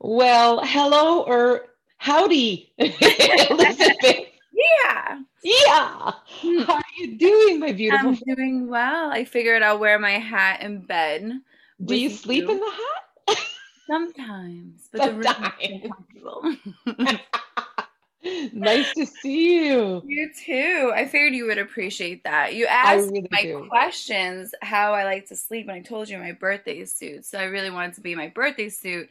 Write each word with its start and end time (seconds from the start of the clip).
Well, 0.00 0.60
hello 0.64 1.22
or 1.22 1.66
howdy, 1.96 2.72
Elizabeth. 2.78 4.26
Yeah. 4.52 5.20
Yeah. 5.42 6.12
Hmm. 6.26 6.58
How 6.60 6.74
are 6.74 6.82
you 6.98 7.16
doing, 7.18 7.58
my 7.60 7.72
beautiful 7.72 8.10
I'm 8.10 8.16
friend? 8.16 8.36
doing 8.36 8.68
well. 8.68 9.10
I 9.10 9.24
figured 9.24 9.62
I'll 9.62 9.78
wear 9.78 9.98
my 9.98 10.12
hat 10.12 10.62
in 10.62 10.80
bed. 10.80 11.32
Do 11.84 11.96
you 11.96 12.10
sleep 12.10 12.44
you. 12.44 12.50
in 12.52 12.60
the 12.60 12.70
hat? 12.70 13.38
Sometimes, 13.88 14.88
but 14.92 15.02
the 15.04 15.12
room 15.14 15.52
is 15.60 15.90
Sometimes. 16.84 17.20
nice 18.52 18.92
to 18.94 19.06
see 19.06 19.66
you. 19.68 20.02
you 20.04 20.30
too. 20.44 20.92
I 20.94 21.06
figured 21.06 21.34
you 21.34 21.46
would 21.46 21.58
appreciate 21.58 22.22
that. 22.24 22.54
You 22.54 22.66
asked 22.66 23.10
really 23.10 23.28
my 23.30 23.42
do. 23.42 23.66
questions 23.68 24.54
how 24.60 24.92
I 24.92 25.04
like 25.04 25.26
to 25.28 25.36
sleep, 25.36 25.68
and 25.68 25.76
I 25.76 25.80
told 25.80 26.08
you 26.08 26.18
my 26.18 26.32
birthday 26.32 26.84
suit. 26.84 27.24
So 27.24 27.38
I 27.38 27.44
really 27.44 27.70
wanted 27.70 27.94
to 27.94 28.00
be 28.00 28.14
my 28.14 28.28
birthday 28.28 28.68
suit 28.68 29.08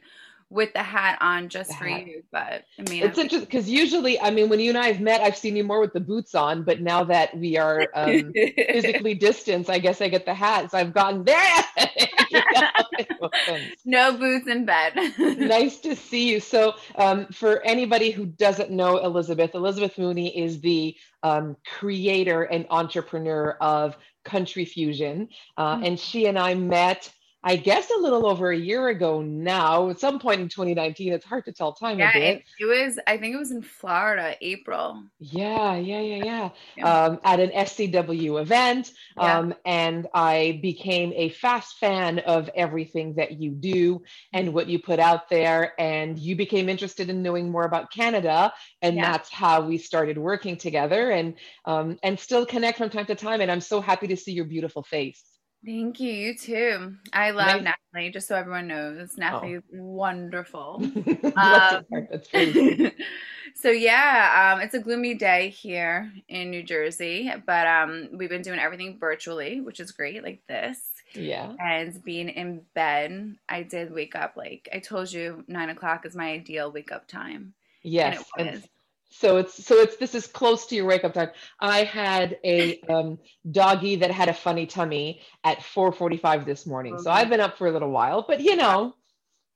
with 0.50 0.72
the 0.72 0.82
hat 0.82 1.18
on 1.20 1.48
just 1.48 1.74
for 1.76 1.86
you. 1.86 2.22
But 2.32 2.64
I 2.78 2.82
mean, 2.90 3.02
It's 3.02 3.18
interesting 3.18 3.40
because 3.46 3.68
usually, 3.68 4.18
I 4.20 4.30
mean, 4.30 4.48
when 4.48 4.60
you 4.60 4.70
and 4.70 4.78
I 4.78 4.86
have 4.86 5.00
met, 5.00 5.20
I've 5.20 5.36
seen 5.36 5.56
you 5.56 5.64
more 5.64 5.80
with 5.80 5.92
the 5.92 6.00
boots 6.00 6.34
on, 6.34 6.62
but 6.64 6.80
now 6.80 7.04
that 7.04 7.36
we 7.36 7.56
are 7.58 7.88
um, 7.94 8.32
physically 8.56 9.14
distanced, 9.14 9.68
I 9.70 9.78
guess 9.78 10.00
I 10.00 10.08
get 10.08 10.24
the 10.24 10.34
hat. 10.34 10.70
So 10.70 10.78
I've 10.78 10.94
gotten 10.94 11.24
there. 11.24 11.64
no 13.84 14.16
boots 14.16 14.46
in 14.48 14.64
bed. 14.64 14.92
nice 15.18 15.80
to 15.80 15.94
see 15.96 16.30
you. 16.30 16.40
So, 16.40 16.74
um, 16.96 17.26
for 17.26 17.62
anybody 17.64 18.10
who 18.10 18.26
doesn't 18.26 18.70
know 18.70 18.98
Elizabeth, 18.98 19.54
Elizabeth 19.54 19.98
Mooney 19.98 20.36
is 20.38 20.60
the 20.60 20.96
um, 21.22 21.56
creator 21.78 22.42
and 22.44 22.66
entrepreneur 22.70 23.56
of 23.60 23.96
Country 24.24 24.64
Fusion. 24.64 25.28
Uh, 25.56 25.76
Mhm. 25.76 25.86
and 25.86 26.00
she 26.00 26.26
and 26.26 26.38
I 26.38 26.54
met, 26.54 27.10
I 27.42 27.54
guess, 27.56 27.88
a 27.90 28.00
little 28.00 28.26
over 28.26 28.50
a 28.50 28.56
year 28.58 28.88
ago 28.88 29.22
now, 29.22 29.90
at 29.90 30.00
some 30.00 30.18
point 30.18 30.40
in 30.40 30.48
2019. 30.48 31.12
It's 31.12 31.24
hard 31.24 31.44
to 31.44 31.52
tell 31.52 31.72
time 31.72 32.00
Yeah, 32.00 32.10
a 32.10 32.12
bit. 32.12 32.38
it, 32.38 32.44
it 32.58 32.64
was. 32.64 32.98
I 33.06 33.16
think 33.16 33.34
it 33.34 33.38
was 33.38 33.52
in 33.52 33.62
Florida, 33.62 34.36
April. 34.40 35.04
Yeah, 35.20 35.76
yeah, 35.76 36.00
yeah, 36.00 36.24
yeah. 36.24 36.50
Yeah. 36.76 37.04
Um, 37.04 37.20
at 37.22 37.38
an 37.38 37.50
SCW 37.50 38.40
event. 38.40 38.90
Yeah. 39.16 39.38
Um, 39.38 39.54
and 39.64 40.08
I 40.12 40.58
became 40.62 41.12
a 41.14 41.28
fast 41.28 41.78
fan 41.78 42.18
of 42.20 42.50
everything 42.56 43.14
that 43.14 43.40
you 43.40 43.52
do 43.52 44.02
and 44.32 44.52
what 44.52 44.68
you 44.68 44.80
put 44.80 44.98
out 44.98 45.28
there. 45.28 45.74
And 45.78 46.18
you 46.18 46.34
became 46.34 46.68
interested 46.68 47.08
in 47.08 47.22
knowing 47.22 47.50
more 47.50 47.64
about 47.64 47.92
Canada. 47.92 48.52
And 48.82 48.98
that's 48.98 49.30
how 49.30 49.60
we 49.62 49.78
started 49.78 50.18
working 50.18 50.56
together 50.56 51.10
and 51.10 51.34
um, 51.64 51.98
and 52.02 52.18
still 52.18 52.46
connect 52.46 52.78
from 52.78 52.90
time 52.90 53.06
to 53.06 53.14
time. 53.14 53.40
And 53.40 53.50
I'm 53.50 53.60
so 53.60 53.80
happy 53.80 54.08
to 54.08 54.16
see 54.16 54.32
your 54.32 54.44
beautiful 54.44 54.82
face. 54.82 55.22
Thank 55.64 56.00
you. 56.00 56.12
You 56.12 56.36
too. 56.36 56.94
I 57.12 57.30
love. 57.30 57.62
Natalie. 57.62 58.10
Just 58.10 58.28
so 58.28 58.36
everyone 58.36 58.68
knows, 58.68 59.16
Natalie 59.16 59.54
is 59.54 59.62
wonderful. 59.72 60.82
Um, 61.24 61.84
heart, 61.90 62.08
That's 62.10 62.28
very 62.30 62.52
sweet. 62.52 62.94
so 63.54 63.70
yeah, 63.70 64.52
um, 64.54 64.60
it's 64.60 64.74
a 64.74 64.78
gloomy 64.78 65.14
day 65.14 65.50
here 65.50 66.12
in 66.28 66.50
New 66.50 66.62
Jersey, 66.62 67.32
but 67.46 67.66
um, 67.66 68.08
we've 68.12 68.28
been 68.28 68.42
doing 68.42 68.58
everything 68.58 68.98
virtually, 68.98 69.60
which 69.60 69.80
is 69.80 69.90
great, 69.92 70.22
like 70.22 70.40
this. 70.48 70.80
Yeah. 71.14 71.54
And 71.58 72.02
being 72.04 72.28
in 72.28 72.62
bed, 72.74 73.36
I 73.48 73.62
did 73.62 73.92
wake 73.92 74.14
up 74.14 74.36
like 74.36 74.68
I 74.72 74.78
told 74.78 75.12
you, 75.12 75.44
nine 75.48 75.70
o'clock 75.70 76.06
is 76.06 76.14
my 76.14 76.30
ideal 76.30 76.70
wake 76.70 76.92
up 76.92 77.06
time. 77.08 77.54
Yes. 77.82 78.24
And 78.36 78.48
it 78.48 78.50
and 78.52 78.60
was. 78.62 78.68
So 79.10 79.38
it's 79.38 79.64
so 79.64 79.76
it's 79.76 79.96
this 79.96 80.14
is 80.14 80.26
close 80.26 80.66
to 80.66 80.74
your 80.74 80.86
wake 80.86 81.04
up 81.04 81.14
time. 81.14 81.30
I 81.60 81.84
had 81.84 82.38
a 82.44 82.80
um, 82.88 83.18
doggy 83.50 83.96
that 83.96 84.10
had 84.10 84.28
a 84.28 84.34
funny 84.34 84.66
tummy 84.66 85.22
at 85.44 85.58
4:45 85.58 86.44
this 86.44 86.66
morning. 86.66 86.98
So 86.98 87.10
I've 87.10 87.30
been 87.30 87.40
up 87.40 87.56
for 87.56 87.66
a 87.66 87.72
little 87.72 87.90
while, 87.90 88.24
but 88.26 88.40
you 88.40 88.54
know, 88.56 88.94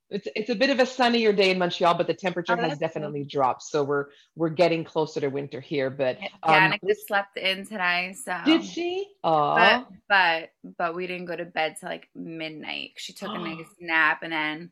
it's 0.09 0.27
it's 0.35 0.51
a 0.51 0.55
bit 0.55 0.71
of 0.71 0.81
a 0.81 0.87
sunnier 0.87 1.33
day 1.33 1.51
in 1.51 1.59
Montreal, 1.59 1.95
but 1.95 2.07
the 2.07 2.15
temperature 2.15 2.55
Oh, 2.59 2.63
has 2.63 2.79
definitely 2.79 3.25
dropped. 3.25 3.63
So 3.63 3.85
we're 3.85 4.07
we're 4.37 4.49
getting 4.49 4.85
closer 4.85 5.21
to 5.21 5.29
winter 5.29 5.61
here. 5.61 5.91
But 5.91 6.19
um, 6.43 6.55
Danica 6.55 6.79
just 6.87 7.07
slept 7.07 7.37
in 7.37 7.67
today, 7.67 8.15
so 8.25 8.37
did 8.45 8.65
she? 8.65 9.07
but 9.23 9.87
but 10.09 10.51
but 10.79 10.95
we 10.95 11.07
didn't 11.07 11.27
go 11.27 11.37
to 11.37 11.45
bed 11.45 11.77
till 11.79 11.89
like 11.89 12.09
midnight. 12.15 12.93
She 12.97 13.13
took 13.13 13.31
a 13.35 13.39
nice 13.39 13.67
nap 13.81 14.23
and 14.23 14.33
then 14.33 14.71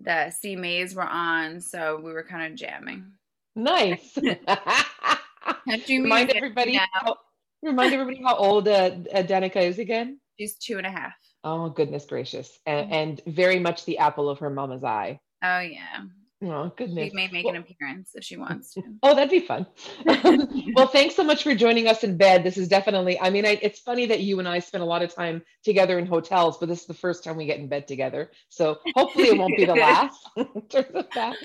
the 0.00 0.32
CMAs 0.42 0.94
were 0.94 1.02
on, 1.02 1.60
so 1.60 2.00
we 2.02 2.12
were 2.12 2.24
kind 2.24 2.52
of 2.52 2.58
jamming. 2.58 3.12
Nice. 3.56 4.18
Country 5.68 6.00
remind 6.00 6.30
everybody 6.30 6.74
how, 6.74 7.16
remind 7.62 7.92
everybody 7.92 8.22
how 8.24 8.36
old 8.36 8.68
uh, 8.68 8.90
uh, 9.12 9.22
Danica 9.22 9.56
is 9.56 9.78
again. 9.78 10.18
She's 10.38 10.56
two 10.56 10.78
and 10.78 10.86
a 10.86 10.90
half. 10.90 11.14
Oh 11.44 11.68
goodness 11.70 12.04
gracious, 12.06 12.58
and, 12.66 12.88
Mhm. 12.88 12.92
and 12.92 13.20
very 13.26 13.58
much 13.58 13.84
the 13.84 13.98
apple 13.98 14.28
of 14.28 14.38
her 14.38 14.50
mama's 14.50 14.84
eye. 14.84 15.18
Oh 15.42 15.58
yeah, 15.60 16.04
Oh 16.44 16.68
she 16.78 16.84
goodness. 16.84 17.12
may 17.14 17.28
make 17.28 17.44
Well- 17.44 17.54
an 17.56 17.62
appearance 17.62 18.10
if 18.14 18.24
she 18.24 18.36
wants 18.36 18.74
to. 18.74 18.82
Oh, 19.02 19.14
that'd 19.14 19.30
be 19.30 19.40
fun. 19.40 19.66
well, 20.76 20.86
thanks 20.86 21.16
so 21.16 21.24
much 21.24 21.42
for 21.42 21.54
joining 21.54 21.88
us 21.88 22.04
in 22.04 22.16
bed. 22.16 22.44
This 22.44 22.56
is 22.56 22.68
definitely, 22.68 23.18
I 23.20 23.30
mean, 23.30 23.44
I, 23.44 23.58
it's 23.60 23.80
funny 23.80 24.06
that 24.06 24.20
you 24.20 24.38
and 24.38 24.48
I 24.48 24.60
spend 24.60 24.82
a 24.82 24.86
lot 24.86 25.02
of 25.02 25.12
time 25.12 25.42
together 25.64 25.98
in 25.98 26.06
hotels, 26.06 26.58
but 26.58 26.68
this 26.68 26.80
is 26.82 26.86
the 26.86 26.94
first 26.94 27.24
time 27.24 27.36
we 27.36 27.46
get 27.46 27.58
in 27.58 27.68
bed 27.68 27.88
together. 27.88 28.30
So 28.48 28.78
hopefully 28.94 29.28
it 29.28 29.38
won't 29.38 29.56
be 29.56 29.64
the 29.64 29.74
last 29.74 30.20
in 30.36 30.46
terms 30.68 30.86
of 30.94 31.06
that. 31.14 31.36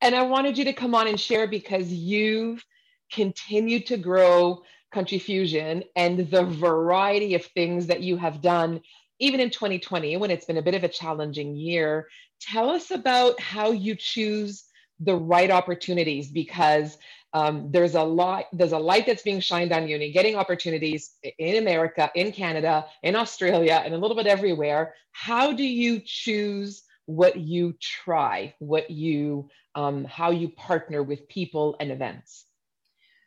And 0.00 0.14
I 0.14 0.22
wanted 0.22 0.56
you 0.56 0.64
to 0.64 0.72
come 0.72 0.94
on 0.94 1.06
and 1.06 1.20
share 1.20 1.46
because 1.46 1.92
you've 1.92 2.64
continued 3.12 3.86
to 3.86 3.96
grow 3.96 4.62
Country 4.92 5.18
Fusion 5.18 5.84
and 5.94 6.30
the 6.30 6.44
variety 6.44 7.34
of 7.34 7.44
things 7.44 7.86
that 7.86 8.02
you 8.02 8.16
have 8.16 8.40
done, 8.40 8.80
even 9.18 9.40
in 9.40 9.50
2020, 9.50 10.16
when 10.16 10.30
it's 10.30 10.46
been 10.46 10.56
a 10.56 10.62
bit 10.62 10.74
of 10.74 10.84
a 10.84 10.88
challenging 10.88 11.54
year. 11.54 12.08
Tell 12.40 12.70
us 12.70 12.90
about 12.90 13.38
how 13.40 13.70
you 13.70 13.94
choose 13.94 14.64
the 15.00 15.16
right 15.16 15.50
opportunities 15.50 16.30
because 16.30 16.98
um, 17.32 17.70
there's 17.70 17.94
a 17.94 18.02
lot 18.02 18.46
there's 18.52 18.72
a 18.72 18.78
light 18.78 19.06
that's 19.06 19.22
being 19.22 19.40
shined 19.40 19.72
on 19.72 19.88
you 19.88 19.96
and 19.96 20.12
getting 20.12 20.34
opportunities 20.36 21.12
in 21.38 21.56
america 21.56 22.10
in 22.16 22.32
canada 22.32 22.84
in 23.02 23.14
australia 23.14 23.82
and 23.84 23.94
a 23.94 23.98
little 23.98 24.16
bit 24.16 24.26
everywhere 24.26 24.94
how 25.12 25.52
do 25.52 25.62
you 25.62 26.00
choose 26.04 26.82
what 27.06 27.36
you 27.36 27.74
try 27.80 28.54
what 28.58 28.90
you 28.90 29.48
um, 29.74 30.04
how 30.04 30.30
you 30.30 30.48
partner 30.50 31.02
with 31.02 31.28
people 31.28 31.76
and 31.80 31.90
events 31.90 32.46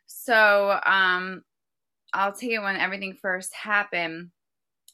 So 0.06 0.78
um, 0.86 1.42
I'll 2.12 2.32
tell 2.32 2.48
you 2.48 2.62
when 2.62 2.76
everything 2.76 3.16
first 3.20 3.54
happened. 3.54 4.30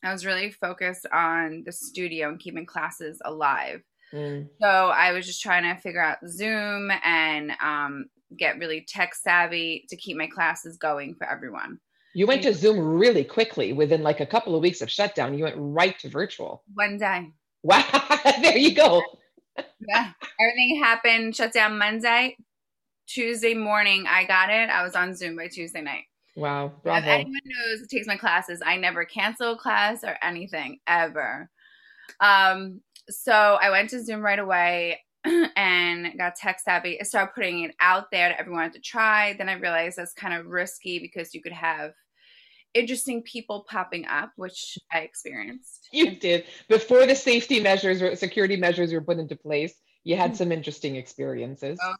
I 0.03 0.13
was 0.13 0.25
really 0.25 0.51
focused 0.51 1.07
on 1.13 1.63
the 1.67 1.73
studio 1.73 2.31
and 2.31 2.39
keeping 2.41 2.65
classes 2.65 3.21
alive. 3.25 3.83
Mm, 4.15 4.49
So 4.61 4.67
I 4.67 5.13
was 5.13 5.27
just 5.27 5.43
trying 5.43 5.63
to 5.65 5.81
figure 5.81 6.03
out 6.03 6.19
Zoom 6.27 6.91
and 7.05 7.53
um, 7.63 8.07
get 8.37 8.59
really 8.59 8.85
tech 8.89 9.15
savvy 9.15 9.85
to 9.91 9.97
keep 9.97 10.17
my 10.17 10.27
classes 10.27 10.79
going 10.79 11.15
for 11.17 11.29
everyone. 11.29 11.79
you 12.15 12.27
went 12.27 12.43
to 12.43 12.55
zoom 12.55 12.79
really 12.79 13.25
quickly 13.25 13.73
within 13.73 14.03
like 14.03 14.21
a 14.21 14.27
couple 14.27 14.55
of 14.57 14.63
weeks 14.63 14.81
of 14.81 14.91
shutdown 14.91 15.37
you 15.37 15.45
went 15.45 15.57
right 15.59 15.99
to 16.01 16.09
virtual 16.09 16.65
One 16.75 16.97
day. 16.99 17.31
Wow 17.63 17.85
there 18.43 18.57
you 18.57 18.75
go 18.75 19.03
Yeah. 19.89 20.13
Everything 20.41 20.81
happened, 20.83 21.37
shut 21.37 21.53
down 21.53 21.79
Monday. 21.79 22.37
Tuesday 23.07 23.55
morning, 23.55 24.05
I 24.09 24.25
got 24.25 24.51
it. 24.51 24.71
I 24.71 24.83
was 24.83 24.95
on 24.95 25.15
Zoom 25.17 25.37
by 25.37 25.49
Tuesday 25.49 25.81
night. 25.81 26.05
wow 26.37 26.73
If 26.85 27.05
anyone 27.05 27.41
knows 27.45 27.87
takes 27.89 28.07
my 28.07 28.17
classes, 28.17 28.63
I 28.65 28.77
never 28.77 29.05
cancel 29.05 29.53
a 29.53 29.59
class 29.59 30.05
or 30.05 30.17
anything 30.23 30.79
ever. 30.87 31.51
Um, 32.21 32.81
so 33.09 33.33
I 33.33 33.71
went 33.71 33.91
to 33.91 34.03
Zoom 34.03 34.21
right 34.21 34.39
away 34.39 35.01
and 35.25 36.17
got 36.17 36.37
tech 36.37 36.61
savvy. 36.61 37.01
I 37.01 37.05
started 37.05 37.35
putting 37.35 37.65
it 37.65 37.75
out 37.81 38.11
there 38.11 38.29
to 38.29 38.39
everyone 38.39 38.71
to 38.73 38.81
try. 38.81 39.35
Then 39.35 39.49
I 39.49 39.55
realized 39.55 39.99
that's 39.99 40.13
kind 40.13 40.35
of 40.35 40.47
risky 40.47 40.99
because 41.01 41.35
you 41.35 41.43
could 41.43 41.53
have 41.53 41.93
interesting 42.75 43.23
people 43.23 43.67
popping 43.69 44.07
up, 44.07 44.33
which 44.37 44.79
I 44.93 45.01
experienced. 45.01 45.89
You 45.93 46.17
did. 46.17 46.45
Before 46.69 47.07
the 47.07 47.17
safety 47.17 47.61
measures 47.61 48.03
or 48.03 48.15
security 48.17 48.57
measures 48.57 48.93
were 48.93 49.01
put 49.01 49.19
into 49.19 49.37
place, 49.37 49.75
you 50.05 50.17
had 50.17 50.37
some 50.37 50.53
interesting 50.53 50.97
experiences. 50.97 51.79
Oh 51.83 51.95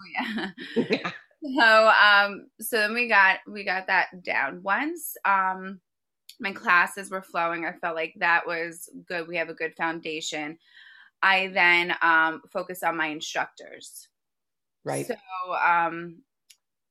yeah. 0.77 1.11
So 1.43 1.89
um 1.89 2.49
so 2.61 2.77
then 2.77 2.93
we 2.93 3.09
got 3.09 3.39
we 3.49 3.65
got 3.65 3.87
that 3.87 4.23
down. 4.23 4.63
Once 4.63 5.17
um 5.25 5.81
my 6.39 6.53
classes 6.53 7.11
were 7.11 7.23
flowing, 7.23 7.65
I 7.65 7.73
felt 7.73 7.97
like 7.97 8.15
that 8.19 8.47
was 8.47 8.91
good. 9.09 9.27
We 9.27 9.39
have 9.39 9.49
a 9.49 9.55
good 9.55 9.75
foundation. 9.75 10.59
I 11.23 11.49
then 11.49 11.95
um 12.03 12.43
focused 12.53 12.85
on 12.85 12.97
my 12.97 13.07
instructors. 13.07 14.09
right. 14.85 15.07
So 15.07 15.15
um 15.55 16.19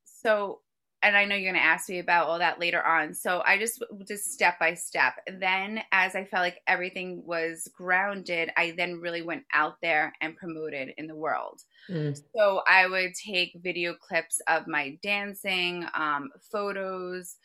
so 0.06 0.62
and 1.02 1.16
I 1.18 1.26
know 1.26 1.36
you're 1.36 1.52
going 1.52 1.62
to 1.62 1.68
ask 1.68 1.90
me 1.90 2.00
about 2.00 2.28
all 2.28 2.40
that 2.40 2.60
later 2.60 2.84
on. 2.86 3.14
So 3.14 3.42
I 3.46 3.58
just 3.58 3.84
just 4.08 4.32
step 4.34 4.60
by 4.60 4.74
step. 4.74 5.14
Then 5.28 5.82
as 5.92 6.16
I 6.16 6.26
felt 6.26 6.42
like 6.44 6.62
everything 6.68 7.24
was 7.26 7.68
grounded, 7.74 8.52
I 8.58 8.72
then 8.72 9.00
really 9.00 9.22
went 9.22 9.46
out 9.54 9.78
there 9.82 10.14
and 10.22 10.36
promoted 10.36 10.94
in 10.98 11.08
the 11.08 11.16
world. 11.16 11.62
Mm, 11.90 12.14
So 12.36 12.62
I 12.68 12.88
would 12.88 13.14
take 13.16 13.54
video 13.56 13.94
clips 13.96 14.42
of 14.48 14.68
my 14.68 14.98
dancing, 15.02 15.86
um, 15.94 16.30
photos, 16.52 17.38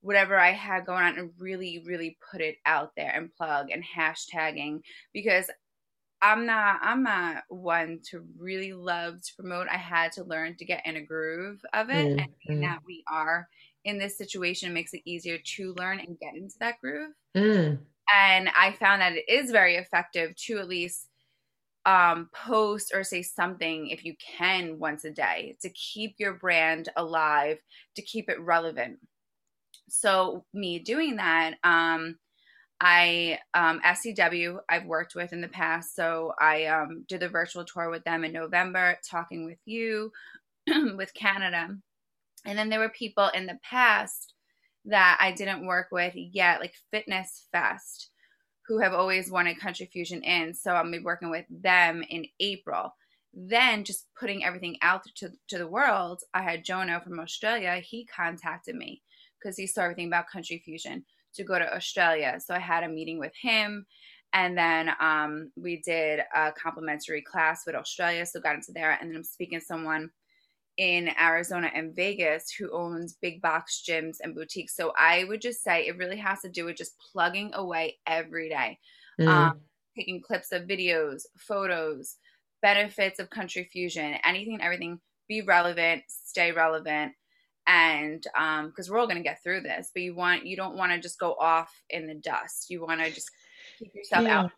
whatever 0.00 0.38
I 0.38 0.50
had 0.50 0.84
going 0.86 1.04
on, 1.04 1.18
and 1.18 1.32
really, 1.38 1.82
really 1.86 2.18
put 2.30 2.40
it 2.40 2.56
out 2.66 2.92
there 2.96 3.10
and 3.14 3.32
plug 3.32 3.70
and 3.70 3.84
hashtagging 3.84 4.80
because 5.12 5.48
I'm 6.22 6.46
not 6.46 6.78
I'm 6.82 7.02
not 7.02 7.42
one 7.48 7.98
to 8.10 8.24
really 8.38 8.72
love 8.72 9.20
to 9.20 9.34
promote. 9.36 9.66
I 9.68 9.76
had 9.76 10.12
to 10.12 10.24
learn 10.24 10.56
to 10.56 10.64
get 10.64 10.86
in 10.86 10.96
a 10.96 11.02
groove 11.04 11.60
of 11.74 11.90
it. 11.90 12.16
Mm, 12.16 12.26
and 12.46 12.58
mm. 12.58 12.60
that 12.62 12.78
we 12.86 13.02
are 13.12 13.48
in 13.84 13.98
this 13.98 14.16
situation 14.16 14.72
makes 14.72 14.94
it 14.94 15.02
easier 15.04 15.38
to 15.56 15.74
learn 15.78 15.98
and 15.98 16.18
get 16.18 16.34
into 16.36 16.54
that 16.60 16.78
groove. 16.80 17.12
Mm. 17.36 17.78
And 18.14 18.48
I 18.56 18.72
found 18.72 19.02
that 19.02 19.14
it 19.14 19.24
is 19.28 19.50
very 19.50 19.76
effective 19.76 20.36
to 20.46 20.58
at 20.58 20.68
least 20.68 21.08
um, 21.84 22.28
post 22.32 22.92
or 22.94 23.02
say 23.02 23.22
something 23.22 23.88
if 23.88 24.04
you 24.04 24.14
can 24.38 24.78
once 24.78 25.04
a 25.04 25.10
day 25.10 25.56
to 25.62 25.70
keep 25.70 26.14
your 26.18 26.34
brand 26.34 26.88
alive, 26.96 27.58
to 27.96 28.02
keep 28.02 28.28
it 28.28 28.40
relevant. 28.40 28.98
So, 29.88 30.44
me 30.54 30.78
doing 30.78 31.16
that, 31.16 31.54
um, 31.64 32.16
I 32.84 33.38
um, 33.54 33.80
SCW 33.86 34.58
I've 34.68 34.86
worked 34.86 35.14
with 35.14 35.32
in 35.32 35.40
the 35.40 35.46
past, 35.46 35.94
so 35.94 36.32
I 36.40 36.64
um, 36.64 37.04
did 37.08 37.20
the 37.20 37.28
virtual 37.28 37.64
tour 37.64 37.90
with 37.90 38.02
them 38.02 38.24
in 38.24 38.32
November, 38.32 38.98
talking 39.08 39.44
with 39.44 39.58
you, 39.64 40.10
with 40.66 41.14
Canada, 41.14 41.76
and 42.44 42.58
then 42.58 42.70
there 42.70 42.80
were 42.80 42.88
people 42.88 43.28
in 43.34 43.46
the 43.46 43.58
past 43.62 44.34
that 44.86 45.16
I 45.20 45.30
didn't 45.30 45.64
work 45.64 45.88
with 45.92 46.14
yet, 46.16 46.58
like 46.58 46.74
Fitness 46.90 47.46
Fest, 47.52 48.10
who 48.66 48.80
have 48.80 48.94
always 48.94 49.30
wanted 49.30 49.60
Country 49.60 49.88
Fusion 49.92 50.20
in. 50.24 50.52
So 50.52 50.72
I'm 50.72 50.90
be 50.90 50.98
working 50.98 51.30
with 51.30 51.46
them 51.48 52.02
in 52.10 52.26
April. 52.40 52.92
Then 53.32 53.84
just 53.84 54.08
putting 54.18 54.44
everything 54.44 54.76
out 54.82 55.02
to, 55.18 55.30
to 55.50 55.58
the 55.58 55.68
world, 55.68 56.20
I 56.34 56.42
had 56.42 56.64
Jonah 56.64 57.00
from 57.00 57.20
Australia. 57.20 57.76
He 57.76 58.06
contacted 58.06 58.74
me 58.74 59.02
because 59.40 59.56
he 59.56 59.68
saw 59.68 59.82
everything 59.82 60.08
about 60.08 60.28
Country 60.28 60.60
Fusion 60.64 61.04
to 61.34 61.44
go 61.44 61.58
to 61.58 61.74
Australia. 61.74 62.38
So 62.44 62.54
I 62.54 62.58
had 62.58 62.84
a 62.84 62.88
meeting 62.88 63.18
with 63.18 63.32
him. 63.40 63.86
And 64.34 64.56
then 64.56 64.90
um, 64.98 65.52
we 65.56 65.82
did 65.82 66.20
a 66.34 66.52
complimentary 66.52 67.20
class 67.20 67.64
with 67.66 67.74
Australia. 67.74 68.24
So 68.24 68.40
got 68.40 68.54
into 68.54 68.72
there. 68.72 68.98
And 69.00 69.10
then 69.10 69.16
I'm 69.16 69.24
speaking 69.24 69.60
to 69.60 69.64
someone 69.64 70.10
in 70.78 71.10
Arizona 71.20 71.70
and 71.74 71.94
Vegas 71.94 72.50
who 72.50 72.70
owns 72.72 73.16
big 73.20 73.42
box 73.42 73.82
gyms 73.86 74.16
and 74.22 74.34
boutiques. 74.34 74.74
So 74.74 74.92
I 74.98 75.24
would 75.24 75.40
just 75.40 75.62
say 75.62 75.86
it 75.86 75.98
really 75.98 76.16
has 76.16 76.40
to 76.40 76.48
do 76.48 76.64
with 76.64 76.76
just 76.76 76.98
plugging 77.12 77.52
away 77.54 77.98
every 78.06 78.48
day, 78.48 78.78
mm. 79.20 79.28
um, 79.28 79.60
taking 79.96 80.22
clips 80.22 80.50
of 80.52 80.62
videos, 80.62 81.22
photos, 81.36 82.16
benefits 82.62 83.18
of 83.18 83.28
country 83.28 83.68
fusion, 83.70 84.16
anything, 84.24 84.60
everything. 84.62 85.00
Be 85.28 85.42
relevant, 85.42 86.02
stay 86.08 86.52
relevant, 86.52 87.12
and 87.66 88.26
um 88.36 88.68
because 88.68 88.90
we're 88.90 88.98
all 88.98 89.06
going 89.06 89.16
to 89.16 89.22
get 89.22 89.42
through 89.42 89.60
this 89.60 89.90
but 89.94 90.02
you 90.02 90.14
want 90.14 90.44
you 90.44 90.56
don't 90.56 90.76
want 90.76 90.90
to 90.90 90.98
just 90.98 91.18
go 91.18 91.34
off 91.34 91.72
in 91.90 92.06
the 92.06 92.14
dust 92.14 92.70
you 92.70 92.84
want 92.84 93.00
to 93.00 93.10
just 93.10 93.30
keep 93.78 93.94
yourself 93.94 94.24
yeah. 94.24 94.40
out 94.40 94.50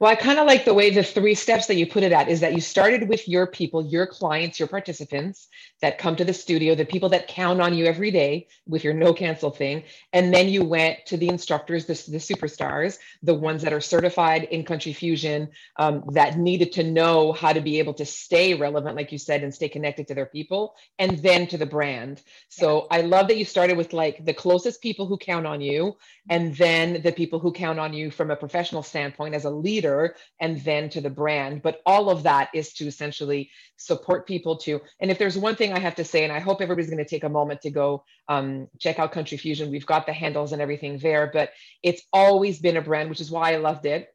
well, 0.00 0.12
I 0.12 0.14
kind 0.14 0.38
of 0.38 0.46
like 0.46 0.64
the 0.64 0.74
way 0.74 0.90
the 0.90 1.02
three 1.02 1.34
steps 1.34 1.66
that 1.66 1.74
you 1.74 1.84
put 1.84 2.04
it 2.04 2.12
at 2.12 2.28
is 2.28 2.38
that 2.40 2.54
you 2.54 2.60
started 2.60 3.08
with 3.08 3.28
your 3.28 3.48
people, 3.48 3.84
your 3.84 4.06
clients, 4.06 4.58
your 4.60 4.68
participants 4.68 5.48
that 5.82 5.98
come 5.98 6.14
to 6.14 6.24
the 6.24 6.32
studio, 6.32 6.76
the 6.76 6.84
people 6.84 7.08
that 7.08 7.26
count 7.26 7.60
on 7.60 7.74
you 7.74 7.84
every 7.84 8.12
day 8.12 8.46
with 8.66 8.84
your 8.84 8.94
no 8.94 9.12
cancel 9.12 9.50
thing. 9.50 9.82
And 10.12 10.32
then 10.32 10.48
you 10.48 10.62
went 10.62 10.98
to 11.06 11.16
the 11.16 11.28
instructors, 11.28 11.86
the, 11.86 11.94
the 12.10 12.18
superstars, 12.18 12.98
the 13.24 13.34
ones 13.34 13.60
that 13.62 13.72
are 13.72 13.80
certified 13.80 14.44
in 14.44 14.64
Country 14.64 14.92
Fusion 14.92 15.48
um, 15.80 16.04
that 16.12 16.38
needed 16.38 16.70
to 16.74 16.84
know 16.84 17.32
how 17.32 17.52
to 17.52 17.60
be 17.60 17.80
able 17.80 17.94
to 17.94 18.06
stay 18.06 18.54
relevant, 18.54 18.94
like 18.94 19.10
you 19.10 19.18
said, 19.18 19.42
and 19.42 19.52
stay 19.52 19.68
connected 19.68 20.06
to 20.06 20.14
their 20.14 20.26
people, 20.26 20.76
and 21.00 21.18
then 21.18 21.48
to 21.48 21.58
the 21.58 21.66
brand. 21.66 22.22
So 22.48 22.86
yeah. 22.90 22.98
I 22.98 23.00
love 23.00 23.26
that 23.28 23.36
you 23.36 23.44
started 23.44 23.76
with 23.76 23.92
like 23.92 24.24
the 24.24 24.34
closest 24.34 24.80
people 24.80 25.06
who 25.06 25.18
count 25.18 25.44
on 25.44 25.60
you, 25.60 25.96
and 26.30 26.54
then 26.56 27.02
the 27.02 27.12
people 27.12 27.40
who 27.40 27.52
count 27.52 27.80
on 27.80 27.92
you 27.92 28.12
from 28.12 28.30
a 28.30 28.36
professional 28.36 28.84
standpoint 28.84 29.34
as 29.34 29.44
a 29.44 29.50
leader 29.50 29.87
leader 29.88 30.14
and 30.40 30.60
then 30.60 30.88
to 30.90 31.00
the 31.00 31.10
brand. 31.10 31.62
But 31.62 31.80
all 31.86 32.10
of 32.10 32.22
that 32.24 32.50
is 32.54 32.72
to 32.74 32.86
essentially 32.86 33.50
support 33.76 34.26
people 34.26 34.56
to. 34.58 34.80
And 35.00 35.10
if 35.10 35.18
there's 35.18 35.38
one 35.38 35.56
thing 35.56 35.72
I 35.72 35.78
have 35.78 35.96
to 35.96 36.04
say, 36.04 36.24
and 36.24 36.32
I 36.32 36.40
hope 36.40 36.60
everybody's 36.60 36.90
going 36.90 37.04
to 37.04 37.08
take 37.08 37.24
a 37.24 37.28
moment 37.28 37.62
to 37.62 37.70
go 37.70 38.04
um, 38.28 38.68
check 38.78 38.98
out 38.98 39.12
Country 39.12 39.38
Fusion, 39.38 39.70
we've 39.70 39.86
got 39.86 40.06
the 40.06 40.12
handles 40.12 40.52
and 40.52 40.62
everything 40.62 40.98
there, 40.98 41.30
but 41.32 41.50
it's 41.82 42.02
always 42.12 42.58
been 42.58 42.76
a 42.76 42.82
brand, 42.82 43.08
which 43.08 43.20
is 43.20 43.30
why 43.30 43.54
I 43.54 43.56
loved 43.56 43.86
it. 43.86 44.08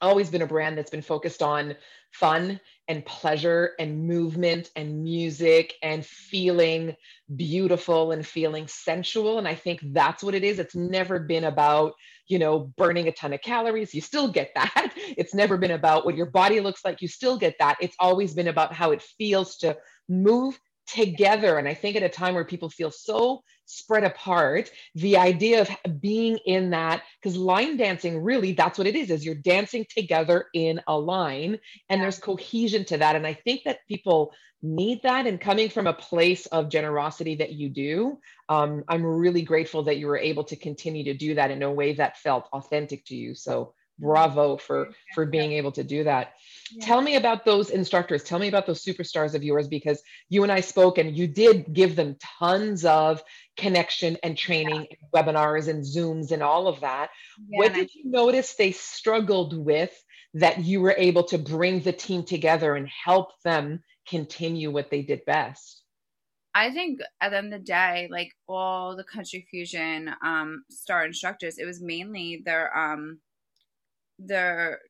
Always 0.00 0.30
been 0.30 0.42
a 0.42 0.46
brand 0.46 0.76
that's 0.76 0.90
been 0.90 1.02
focused 1.02 1.42
on 1.42 1.74
fun 2.12 2.60
and 2.88 3.04
pleasure 3.04 3.72
and 3.78 4.06
movement 4.06 4.70
and 4.76 5.02
music 5.02 5.74
and 5.82 6.04
feeling 6.04 6.94
beautiful 7.34 8.12
and 8.12 8.26
feeling 8.26 8.66
sensual. 8.68 9.38
And 9.38 9.48
I 9.48 9.54
think 9.54 9.80
that's 9.92 10.22
what 10.22 10.34
it 10.34 10.44
is. 10.44 10.58
It's 10.58 10.74
never 10.74 11.18
been 11.18 11.44
about, 11.44 11.94
you 12.28 12.38
know, 12.38 12.72
burning 12.76 13.08
a 13.08 13.12
ton 13.12 13.32
of 13.32 13.40
calories. 13.40 13.94
You 13.94 14.00
still 14.00 14.28
get 14.28 14.50
that. 14.54 14.92
It's 15.16 15.34
never 15.34 15.56
been 15.56 15.70
about 15.70 16.04
what 16.04 16.16
your 16.16 16.26
body 16.26 16.60
looks 16.60 16.84
like. 16.84 17.00
You 17.00 17.08
still 17.08 17.38
get 17.38 17.56
that. 17.58 17.76
It's 17.80 17.96
always 17.98 18.34
been 18.34 18.48
about 18.48 18.74
how 18.74 18.90
it 18.90 19.02
feels 19.02 19.56
to 19.58 19.76
move 20.08 20.58
together. 20.86 21.58
And 21.58 21.68
I 21.68 21.74
think 21.74 21.96
at 21.96 22.02
a 22.02 22.08
time 22.08 22.34
where 22.34 22.44
people 22.44 22.70
feel 22.70 22.90
so 22.90 23.42
spread 23.64 24.04
apart, 24.04 24.70
the 24.94 25.16
idea 25.16 25.60
of 25.60 26.00
being 26.00 26.38
in 26.46 26.70
that, 26.70 27.02
because 27.20 27.36
line 27.36 27.76
dancing 27.76 28.22
really, 28.22 28.52
that's 28.52 28.78
what 28.78 28.86
it 28.86 28.94
is, 28.94 29.10
is 29.10 29.24
you're 29.24 29.34
dancing 29.34 29.84
together 29.90 30.46
in 30.54 30.80
a 30.86 30.98
line 30.98 31.58
and 31.88 32.00
there's 32.00 32.18
cohesion 32.18 32.84
to 32.84 32.98
that. 32.98 33.16
And 33.16 33.26
I 33.26 33.34
think 33.34 33.64
that 33.64 33.80
people 33.88 34.32
need 34.62 35.02
that. 35.02 35.26
And 35.26 35.40
coming 35.40 35.68
from 35.68 35.86
a 35.86 35.92
place 35.92 36.46
of 36.46 36.70
generosity 36.70 37.36
that 37.36 37.52
you 37.52 37.68
do, 37.68 38.18
um, 38.48 38.84
I'm 38.88 39.04
really 39.04 39.42
grateful 39.42 39.82
that 39.84 39.98
you 39.98 40.06
were 40.06 40.18
able 40.18 40.44
to 40.44 40.56
continue 40.56 41.04
to 41.04 41.14
do 41.14 41.34
that 41.34 41.50
in 41.50 41.62
a 41.62 41.72
way 41.72 41.94
that 41.94 42.18
felt 42.18 42.48
authentic 42.52 43.04
to 43.06 43.16
you. 43.16 43.34
So 43.34 43.74
bravo 43.98 44.56
for 44.56 44.90
for 45.14 45.26
being 45.26 45.52
able 45.52 45.72
to 45.72 45.84
do 45.84 46.04
that. 46.04 46.34
Yeah. 46.72 46.86
tell 46.86 47.00
me 47.00 47.16
about 47.16 47.44
those 47.44 47.70
instructors. 47.70 48.22
Tell 48.24 48.38
me 48.38 48.48
about 48.48 48.66
those 48.66 48.84
superstars 48.84 49.34
of 49.34 49.42
yours 49.42 49.68
because 49.68 50.02
you 50.28 50.42
and 50.42 50.52
i 50.52 50.60
spoke 50.60 50.98
and 50.98 51.16
you 51.16 51.26
did 51.26 51.72
give 51.72 51.96
them 51.96 52.16
tons 52.38 52.84
of 52.84 53.22
connection 53.56 54.16
and 54.22 54.36
training 54.36 54.86
yeah. 54.90 54.96
and 55.00 55.26
webinars 55.26 55.68
and 55.68 55.82
zooms 55.82 56.32
and 56.32 56.42
all 56.42 56.68
of 56.68 56.80
that. 56.80 57.10
Yeah, 57.48 57.58
what 57.58 57.74
did 57.74 57.86
I- 57.86 57.90
you 57.94 58.10
notice 58.10 58.54
they 58.54 58.72
struggled 58.72 59.56
with 59.56 59.92
that 60.34 60.64
you 60.64 60.80
were 60.80 60.94
able 60.98 61.24
to 61.24 61.38
bring 61.38 61.80
the 61.80 61.92
team 61.92 62.22
together 62.22 62.74
and 62.74 62.88
help 62.88 63.40
them 63.42 63.82
continue 64.06 64.70
what 64.70 64.90
they 64.90 65.02
did 65.02 65.24
best? 65.24 65.82
I 66.54 66.70
think 66.70 67.00
at 67.20 67.30
the 67.30 67.36
end 67.36 67.52
of 67.52 67.60
the 67.60 67.66
day, 67.66 68.08
like 68.10 68.32
all 68.48 68.96
the 68.96 69.04
country 69.04 69.46
fusion 69.50 70.10
um, 70.24 70.64
star 70.70 71.04
instructors, 71.04 71.58
it 71.58 71.66
was 71.66 71.82
mainly 71.82 72.42
their 72.46 72.74
um, 72.76 73.18
their 74.18 74.80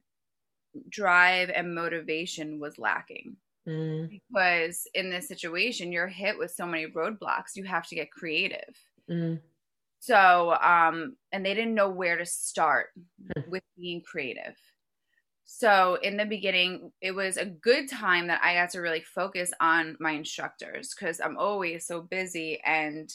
drive 0.88 1.50
and 1.50 1.74
motivation 1.74 2.60
was 2.60 2.78
lacking. 2.78 3.36
Mm. 3.68 4.08
Because 4.08 4.86
in 4.94 5.10
this 5.10 5.28
situation, 5.28 5.92
you're 5.92 6.06
hit 6.06 6.38
with 6.38 6.52
so 6.52 6.66
many 6.66 6.86
roadblocks, 6.86 7.56
you 7.56 7.64
have 7.64 7.86
to 7.88 7.96
get 7.96 8.12
creative. 8.12 8.76
Mm. 9.10 9.40
So, 9.98 10.54
um, 10.62 11.16
and 11.32 11.44
they 11.44 11.54
didn't 11.54 11.74
know 11.74 11.90
where 11.90 12.16
to 12.16 12.26
start 12.26 12.90
mm. 13.20 13.48
with 13.48 13.62
being 13.76 14.02
creative. 14.02 14.56
So, 15.44 15.98
in 16.02 16.16
the 16.16 16.26
beginning, 16.26 16.92
it 17.00 17.12
was 17.12 17.36
a 17.36 17.44
good 17.44 17.88
time 17.88 18.26
that 18.28 18.40
I 18.42 18.54
got 18.54 18.70
to 18.70 18.80
really 18.80 19.02
focus 19.02 19.52
on 19.60 19.96
my 20.00 20.12
instructors 20.12 20.94
because 20.94 21.20
I'm 21.20 21.38
always 21.38 21.86
so 21.86 22.02
busy 22.02 22.60
and 22.64 23.12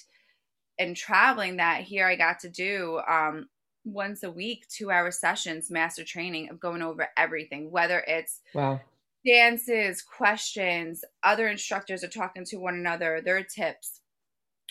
and 0.79 0.95
traveling 0.95 1.57
that 1.57 1.83
here 1.83 2.07
I 2.07 2.15
got 2.15 2.39
to 2.39 2.49
do 2.49 2.99
um, 3.07 3.47
once 3.83 4.23
a 4.23 4.31
week, 4.31 4.67
two 4.67 4.91
hour 4.91 5.11
sessions, 5.11 5.71
master 5.71 6.03
training 6.03 6.49
of 6.49 6.59
going 6.59 6.81
over 6.81 7.09
everything, 7.17 7.71
whether 7.71 8.03
it's 8.07 8.41
wow. 8.53 8.79
dances, 9.25 10.01
questions, 10.01 11.03
other 11.23 11.47
instructors 11.47 12.03
are 12.03 12.09
talking 12.09 12.45
to 12.45 12.57
one 12.57 12.75
another, 12.75 13.21
their 13.23 13.43
tips. 13.43 14.01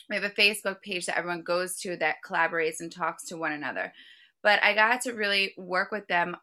We 0.08 0.16
have 0.16 0.24
a 0.24 0.30
Facebook 0.30 0.82
page 0.82 1.06
that 1.06 1.18
everyone 1.18 1.42
goes 1.42 1.76
to 1.80 1.96
that 1.96 2.16
collaborates 2.26 2.80
and 2.80 2.90
talks 2.90 3.24
to 3.26 3.36
one 3.36 3.52
another. 3.52 3.92
But 4.42 4.62
I 4.62 4.74
got 4.74 5.02
to 5.02 5.12
really 5.12 5.54
work 5.56 5.92
with 5.92 6.06
them 6.06 6.36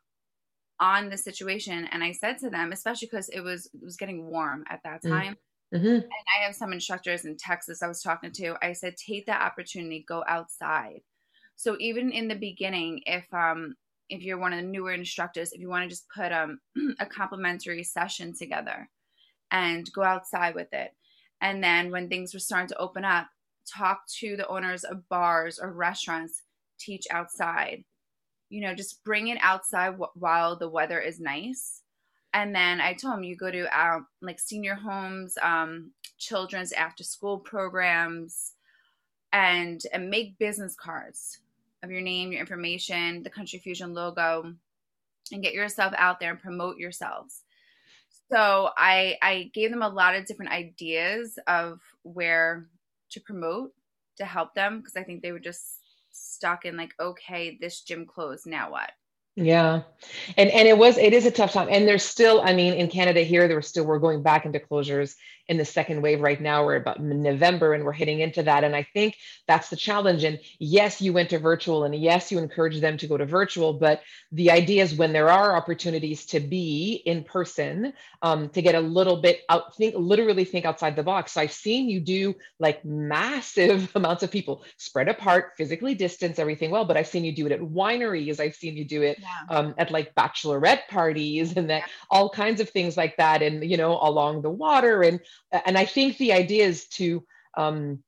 on 0.79 1.09
the 1.09 1.17
situation 1.17 1.87
and 1.91 2.03
I 2.03 2.11
said 2.11 2.37
to 2.39 2.49
them, 2.49 2.71
especially 2.71 3.07
because 3.11 3.29
it 3.29 3.41
was 3.41 3.65
it 3.73 3.83
was 3.83 3.97
getting 3.97 4.27
warm 4.27 4.63
at 4.69 4.81
that 4.83 5.03
mm. 5.03 5.09
time. 5.09 5.37
Mm-hmm. 5.73 5.87
And 5.87 6.03
I 6.03 6.45
have 6.45 6.55
some 6.55 6.71
instructors 6.71 7.25
in 7.25 7.35
Texas 7.35 7.83
I 7.83 7.87
was 7.87 8.01
talking 8.01 8.31
to. 8.33 8.55
I 8.61 8.71
said, 8.71 8.95
take 8.95 9.25
that 9.25 9.41
opportunity, 9.41 10.05
go 10.07 10.23
outside 10.25 11.01
so 11.57 11.75
even 11.79 12.11
in 12.11 12.27
the 12.27 12.35
beginning, 12.35 13.01
if 13.05 13.25
um 13.33 13.75
if 14.09 14.21
you're 14.21 14.37
one 14.37 14.53
of 14.53 14.61
the 14.61 14.67
newer 14.67 14.93
instructors, 14.93 15.51
if 15.51 15.59
you 15.59 15.67
want 15.67 15.83
to 15.83 15.89
just 15.89 16.07
put 16.15 16.31
um 16.31 16.59
a 16.99 17.05
complimentary 17.05 17.83
session 17.83 18.33
together 18.33 18.87
and 19.51 19.91
go 19.91 20.03
outside 20.03 20.55
with 20.55 20.71
it. 20.71 20.91
And 21.41 21.63
then 21.63 21.91
when 21.91 22.07
things 22.07 22.33
were 22.33 22.39
starting 22.39 22.69
to 22.69 22.77
open 22.77 23.03
up, 23.03 23.27
talk 23.67 24.01
to 24.19 24.37
the 24.37 24.47
owners 24.47 24.83
of 24.83 25.09
bars 25.09 25.59
or 25.59 25.71
restaurants, 25.71 26.43
teach 26.79 27.05
outside. 27.11 27.83
You 28.49 28.61
know, 28.61 28.75
just 28.75 29.03
bring 29.03 29.27
it 29.27 29.39
outside 29.41 29.95
while 30.13 30.55
the 30.55 30.69
weather 30.69 30.99
is 30.99 31.19
nice. 31.19 31.81
And 32.33 32.53
then 32.55 32.79
I 32.79 32.93
told 32.93 33.15
him 33.15 33.23
you 33.23 33.35
go 33.35 33.51
to 33.51 33.65
um, 33.79 34.07
like 34.21 34.39
senior 34.39 34.75
homes, 34.75 35.37
um, 35.41 35.91
children's 36.19 36.71
after 36.71 37.03
school 37.03 37.39
programs, 37.39 38.53
and 39.33 39.81
and 39.91 40.09
make 40.09 40.37
business 40.37 40.75
cards 40.75 41.39
of 41.83 41.91
your 41.91 42.01
name, 42.01 42.31
your 42.31 42.41
information, 42.41 43.23
the 43.23 43.29
Country 43.29 43.59
Fusion 43.59 43.93
logo, 43.93 44.53
and 45.31 45.43
get 45.43 45.53
yourself 45.53 45.93
out 45.97 46.19
there 46.19 46.31
and 46.31 46.39
promote 46.39 46.77
yourselves. 46.77 47.41
So 48.31 48.71
I 48.77 49.17
I 49.21 49.51
gave 49.53 49.71
them 49.71 49.83
a 49.83 49.89
lot 49.89 50.15
of 50.15 50.25
different 50.25 50.51
ideas 50.51 51.39
of 51.47 51.79
where 52.03 52.67
to 53.11 53.21
promote 53.21 53.73
to 54.17 54.25
help 54.25 54.53
them 54.53 54.79
because 54.79 54.95
I 54.95 55.03
think 55.03 55.21
they 55.21 55.31
were 55.31 55.39
just 55.39 55.79
stuck 56.11 56.65
in 56.65 56.75
like, 56.77 56.93
okay, 56.99 57.57
this 57.59 57.81
gym 57.81 58.05
closed, 58.05 58.47
now 58.47 58.71
what? 58.71 58.91
Yeah. 59.35 59.83
And 60.35 60.49
and 60.49 60.67
it 60.67 60.77
was 60.77 60.97
it 60.97 61.13
is 61.13 61.25
a 61.25 61.31
tough 61.31 61.53
time. 61.53 61.67
And 61.69 61.87
there's 61.87 62.03
still, 62.03 62.41
I 62.41 62.53
mean, 62.53 62.73
in 62.73 62.89
Canada 62.89 63.21
here, 63.21 63.47
there 63.47 63.55
were 63.55 63.61
still 63.61 63.85
we're 63.85 63.99
going 63.99 64.23
back 64.23 64.45
into 64.45 64.59
closures 64.59 65.15
in 65.49 65.57
the 65.57 65.65
second 65.65 66.01
wave 66.01 66.21
right 66.21 66.41
now. 66.41 66.65
We're 66.65 66.75
about 66.75 67.01
November 67.01 67.73
and 67.73 67.83
we're 67.83 67.93
hitting 67.93 68.19
into 68.19 68.43
that. 68.43 68.63
And 68.63 68.75
I 68.75 68.83
think 68.93 69.17
that's 69.47 69.69
the 69.69 69.75
challenge. 69.75 70.23
And 70.23 70.39
yes, 70.59 71.01
you 71.01 71.13
went 71.13 71.29
to 71.29 71.39
virtual 71.39 71.85
and 71.85 71.95
yes, 71.95 72.31
you 72.31 72.37
encourage 72.37 72.79
them 72.81 72.97
to 72.97 73.07
go 73.07 73.17
to 73.17 73.25
virtual, 73.25 73.73
but 73.73 74.01
the 74.31 74.51
idea 74.51 74.83
is 74.83 74.95
when 74.95 75.13
there 75.13 75.29
are 75.29 75.55
opportunities 75.55 76.25
to 76.27 76.39
be 76.39 77.01
in 77.05 77.23
person, 77.23 77.93
um, 78.21 78.49
to 78.49 78.61
get 78.61 78.75
a 78.75 78.79
little 78.79 79.17
bit 79.17 79.41
out, 79.49 79.75
think 79.75 79.95
literally 79.97 80.43
think 80.43 80.65
outside 80.65 80.95
the 80.95 81.03
box. 81.03 81.33
So 81.33 81.41
I've 81.41 81.51
seen 81.51 81.89
you 81.89 81.99
do 81.99 82.35
like 82.59 82.83
massive 82.83 83.89
amounts 83.95 84.23
of 84.23 84.31
people 84.31 84.63
spread 84.77 85.07
apart, 85.07 85.53
physically 85.55 85.95
distance, 85.95 86.39
everything 86.39 86.71
well, 86.71 86.85
but 86.85 86.97
I've 86.97 87.07
seen 87.07 87.23
you 87.23 87.33
do 87.33 87.45
it 87.45 87.53
at 87.53 87.61
wineries. 87.61 88.39
I've 88.39 88.55
seen 88.55 88.75
you 88.75 88.83
do 88.83 89.01
it 89.01 89.17
yeah. 89.19 89.57
um, 89.57 89.75
at 89.77 89.91
like 89.91 90.13
bachelorette 90.15 90.87
parties 90.89 91.55
and 91.55 91.69
that 91.69 91.83
all 92.09 92.29
kinds 92.29 92.59
of 92.59 92.69
things 92.69 92.97
like 92.97 93.15
that. 93.17 93.41
And, 93.41 93.63
you 93.63 93.77
know, 93.77 93.97
along 94.01 94.41
the 94.41 94.49
water 94.49 95.03
and 95.03 95.21
and 95.65 95.77
I 95.77 95.85
think 95.85 96.17
the 96.17 96.33
idea 96.33 96.65
is 96.65 96.87
to 96.89 97.23
um, 97.57 98.03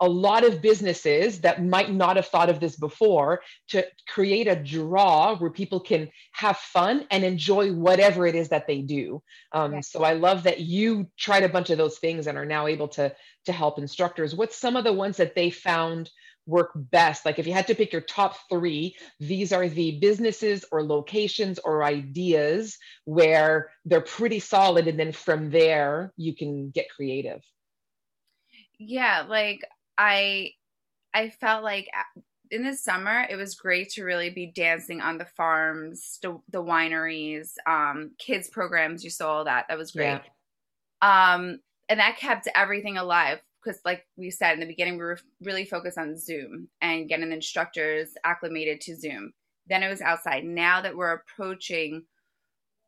a 0.00 0.08
lot 0.08 0.44
of 0.44 0.62
businesses 0.62 1.40
that 1.42 1.64
might 1.64 1.92
not 1.92 2.16
have 2.16 2.26
thought 2.26 2.48
of 2.48 2.60
this 2.60 2.76
before 2.76 3.42
to 3.68 3.84
create 4.08 4.48
a 4.48 4.56
draw 4.56 5.36
where 5.36 5.50
people 5.50 5.80
can 5.80 6.08
have 6.32 6.56
fun 6.56 7.06
and 7.10 7.24
enjoy 7.24 7.72
whatever 7.72 8.26
it 8.26 8.34
is 8.34 8.48
that 8.48 8.66
they 8.66 8.80
do. 8.80 9.22
Um, 9.52 9.74
yeah. 9.74 9.80
So 9.80 10.04
I 10.04 10.14
love 10.14 10.44
that 10.44 10.60
you 10.60 11.08
tried 11.18 11.42
a 11.42 11.48
bunch 11.48 11.70
of 11.70 11.78
those 11.78 11.98
things 11.98 12.26
and 12.26 12.38
are 12.38 12.46
now 12.46 12.66
able 12.66 12.88
to 12.88 13.14
to 13.46 13.52
help 13.52 13.78
instructors. 13.78 14.34
What's 14.34 14.56
some 14.56 14.76
of 14.76 14.84
the 14.84 14.92
ones 14.92 15.16
that 15.18 15.34
they 15.34 15.50
found 15.50 16.10
work 16.48 16.72
best? 16.74 17.24
Like 17.24 17.38
if 17.38 17.46
you 17.46 17.52
had 17.52 17.66
to 17.68 17.74
pick 17.74 17.92
your 17.92 18.02
top 18.02 18.36
three, 18.50 18.96
these 19.20 19.52
are 19.52 19.68
the 19.68 19.98
businesses 20.00 20.64
or 20.72 20.82
locations 20.82 21.58
or 21.60 21.84
ideas 21.84 22.76
where 23.04 23.70
they're 23.84 24.00
pretty 24.00 24.40
solid. 24.40 24.88
And 24.88 24.98
then 24.98 25.12
from 25.12 25.50
there, 25.50 26.12
you 26.16 26.34
can 26.34 26.70
get 26.70 26.90
creative. 26.90 27.42
Yeah, 28.78 29.26
like 29.28 29.60
I 29.96 30.52
I 31.12 31.30
felt 31.30 31.62
like 31.64 31.88
in 32.50 32.64
the 32.64 32.74
summer 32.74 33.26
it 33.28 33.36
was 33.36 33.54
great 33.54 33.90
to 33.90 34.04
really 34.04 34.30
be 34.30 34.46
dancing 34.46 35.00
on 35.00 35.18
the 35.18 35.26
farms, 35.36 36.18
the, 36.22 36.38
the 36.50 36.62
wineries, 36.62 37.52
um, 37.66 38.12
kids 38.18 38.48
programs. 38.48 39.04
You 39.04 39.10
saw 39.10 39.38
all 39.38 39.44
that. 39.44 39.66
That 39.68 39.78
was 39.78 39.90
great. 39.90 40.20
Yeah. 41.02 41.34
Um, 41.34 41.60
and 41.88 42.00
that 42.00 42.18
kept 42.18 42.48
everything 42.54 42.96
alive 42.96 43.40
because 43.68 43.80
like 43.84 44.06
we 44.16 44.30
said 44.30 44.54
in 44.54 44.60
the 44.60 44.66
beginning 44.66 44.94
we 44.94 45.04
were 45.04 45.18
really 45.42 45.64
focused 45.64 45.98
on 45.98 46.16
zoom 46.16 46.68
and 46.80 47.08
getting 47.08 47.28
the 47.28 47.34
instructors 47.34 48.10
acclimated 48.24 48.80
to 48.80 48.96
zoom. 48.96 49.32
Then 49.66 49.82
it 49.82 49.88
was 49.88 50.00
outside. 50.00 50.44
Now 50.44 50.80
that 50.80 50.96
we're 50.96 51.12
approaching 51.12 52.04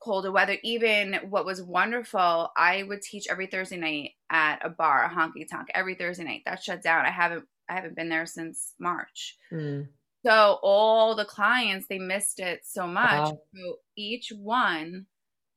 colder 0.03 0.33
weather 0.33 0.57
even 0.65 1.15
what 1.29 1.45
was 1.45 1.61
wonderful 1.61 2.51
i 2.57 2.83
would 2.85 3.03
teach 3.03 3.27
every 3.29 3.47
thursday 3.47 3.77
night 3.77 4.13
at 4.31 4.59
a 4.65 4.71
bar 4.71 5.05
a 5.05 5.11
honky 5.11 5.47
tonk 5.47 5.69
every 5.75 5.95
thursday 5.95 6.25
night. 6.25 6.41
That 6.47 6.63
shut 6.63 6.83
down. 6.83 7.05
I 7.05 7.11
haven't 7.11 7.45
i 7.69 7.75
haven't 7.75 7.97
been 7.97 8.09
there 8.09 8.27
since 8.27 8.73
march. 8.79 9.37
Mm. 9.53 9.89
so 10.25 10.59
all 10.63 11.15
the 11.15 11.27
clients 11.27 11.87
they 11.87 11.99
missed 11.99 12.41
it 12.41 12.61
so 12.65 12.87
much. 12.87 13.31
Wow. 13.31 13.41
so 13.55 13.75
each 13.97 14.33
one 14.35 15.05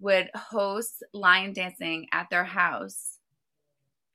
would 0.01 0.30
host 0.36 1.03
line 1.13 1.53
dancing 1.53 2.08
at 2.12 2.30
their 2.30 2.44
house 2.44 3.20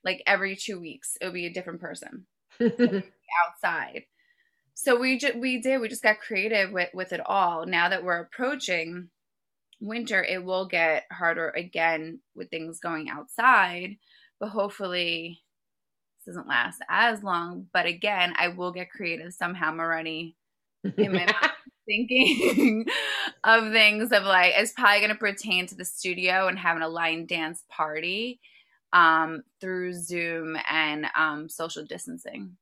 like 0.08 0.22
every 0.26 0.56
two 0.56 0.80
weeks 0.80 1.18
it 1.20 1.26
would 1.26 1.34
be 1.34 1.46
a 1.46 1.52
different 1.52 1.80
person. 1.80 2.24
Outside. 2.60 4.04
So 4.72 4.98
we 4.98 5.18
just 5.18 5.36
we 5.36 5.60
did 5.60 5.82
we 5.82 5.88
just 5.88 6.02
got 6.02 6.18
creative 6.18 6.72
with 6.72 6.88
with 6.94 7.12
it 7.12 7.20
all. 7.26 7.66
Now 7.66 7.90
that 7.90 8.02
we're 8.02 8.20
approaching 8.20 9.10
winter 9.80 10.24
it 10.24 10.42
will 10.42 10.66
get 10.66 11.04
harder 11.12 11.50
again 11.50 12.20
with 12.34 12.50
things 12.50 12.80
going 12.80 13.08
outside 13.08 13.96
but 14.40 14.48
hopefully 14.48 15.40
this 16.16 16.34
doesn't 16.34 16.48
last 16.48 16.80
as 16.88 17.22
long. 17.22 17.66
But 17.72 17.84
again 17.86 18.32
i 18.38 18.48
will 18.48 18.72
get 18.72 18.90
creative 18.90 19.34
somehow 19.34 19.76
already 19.78 20.36
in 20.96 21.12
my 21.12 21.26
mind 21.26 21.52
thinking 21.86 22.86
of 23.44 23.72
things 23.72 24.10
of 24.10 24.22
like 24.24 24.54
it's 24.56 24.72
probably 24.72 25.00
going 25.00 25.10
to 25.10 25.16
pertain 25.16 25.66
to 25.66 25.74
the 25.74 25.84
studio 25.84 26.48
and 26.48 26.58
having 26.58 26.82
a 26.82 26.88
line 26.88 27.26
dance 27.26 27.62
party 27.68 28.40
um, 28.92 29.42
through 29.60 29.92
Zoom 29.94 30.56
and 30.70 31.06
um, 31.16 31.48
social 31.48 31.84
distancing. 31.84 32.56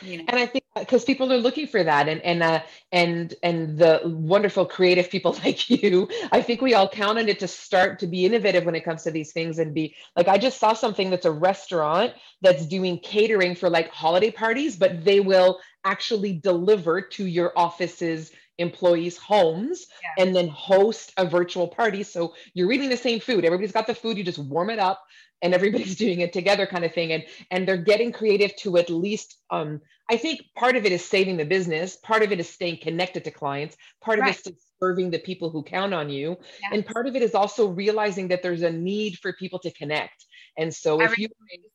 You 0.00 0.18
know? 0.18 0.24
And 0.28 0.38
I 0.38 0.46
think 0.46 0.64
because 0.74 1.04
people 1.04 1.30
are 1.32 1.38
looking 1.38 1.66
for 1.66 1.82
that, 1.84 2.08
and 2.08 2.20
and 2.22 2.42
uh, 2.42 2.62
and 2.90 3.34
and 3.42 3.78
the 3.78 4.00
wonderful 4.04 4.64
creative 4.64 5.10
people 5.10 5.32
like 5.44 5.68
you, 5.68 6.08
I 6.32 6.40
think 6.40 6.62
we 6.62 6.74
all 6.74 6.88
count 6.88 7.18
on 7.18 7.28
it 7.28 7.38
to 7.40 7.48
start 7.48 7.98
to 8.00 8.06
be 8.06 8.24
innovative 8.24 8.64
when 8.64 8.74
it 8.74 8.84
comes 8.84 9.02
to 9.04 9.10
these 9.10 9.32
things 9.32 9.58
and 9.58 9.74
be 9.74 9.94
like. 10.16 10.28
I 10.28 10.38
just 10.38 10.58
saw 10.58 10.72
something 10.72 11.10
that's 11.10 11.26
a 11.26 11.30
restaurant 11.30 12.14
that's 12.40 12.66
doing 12.66 12.98
catering 13.00 13.54
for 13.54 13.68
like 13.68 13.90
holiday 13.90 14.30
parties, 14.30 14.76
but 14.76 15.04
they 15.04 15.20
will 15.20 15.60
actually 15.84 16.32
deliver 16.32 17.00
to 17.00 17.26
your 17.26 17.52
office's 17.56 18.32
employees' 18.58 19.16
homes 19.16 19.86
yeah. 20.02 20.24
and 20.24 20.34
then 20.36 20.48
host 20.48 21.12
a 21.16 21.26
virtual 21.26 21.68
party. 21.68 22.02
So 22.02 22.34
you're 22.54 22.70
eating 22.72 22.90
the 22.90 22.96
same 22.96 23.20
food. 23.20 23.44
Everybody's 23.44 23.72
got 23.72 23.86
the 23.86 23.94
food. 23.94 24.16
You 24.16 24.24
just 24.24 24.38
warm 24.38 24.70
it 24.70 24.78
up 24.78 25.02
and 25.42 25.52
everybody's 25.52 25.96
doing 26.04 26.20
it 26.20 26.32
together 26.32 26.66
kind 26.66 26.84
of 26.84 26.94
thing 26.94 27.12
and 27.12 27.24
and 27.50 27.66
they're 27.66 27.76
getting 27.76 28.12
creative 28.12 28.54
to 28.56 28.78
at 28.78 28.88
least 28.88 29.36
um, 29.50 29.80
i 30.08 30.16
think 30.16 30.40
part 30.56 30.76
of 30.76 30.86
it 30.86 30.92
is 30.92 31.04
saving 31.04 31.36
the 31.36 31.44
business 31.44 31.96
part 31.96 32.22
of 32.22 32.32
it 32.32 32.40
is 32.40 32.48
staying 32.48 32.78
connected 32.80 33.24
to 33.24 33.30
clients 33.30 33.76
part 34.00 34.18
right. 34.20 34.30
of 34.30 34.36
it 34.36 34.52
is 34.52 34.64
serving 34.80 35.10
the 35.10 35.18
people 35.18 35.50
who 35.50 35.62
count 35.62 35.92
on 35.92 36.08
you 36.08 36.36
yes. 36.62 36.70
and 36.72 36.86
part 36.86 37.06
of 37.06 37.14
it 37.16 37.22
is 37.22 37.34
also 37.34 37.68
realizing 37.68 38.28
that 38.28 38.42
there's 38.42 38.62
a 38.62 38.72
need 38.72 39.18
for 39.18 39.32
people 39.34 39.58
to 39.58 39.70
connect 39.72 40.24
and 40.56 40.72
so 40.72 41.00
if 41.02 41.18
you 41.18 41.28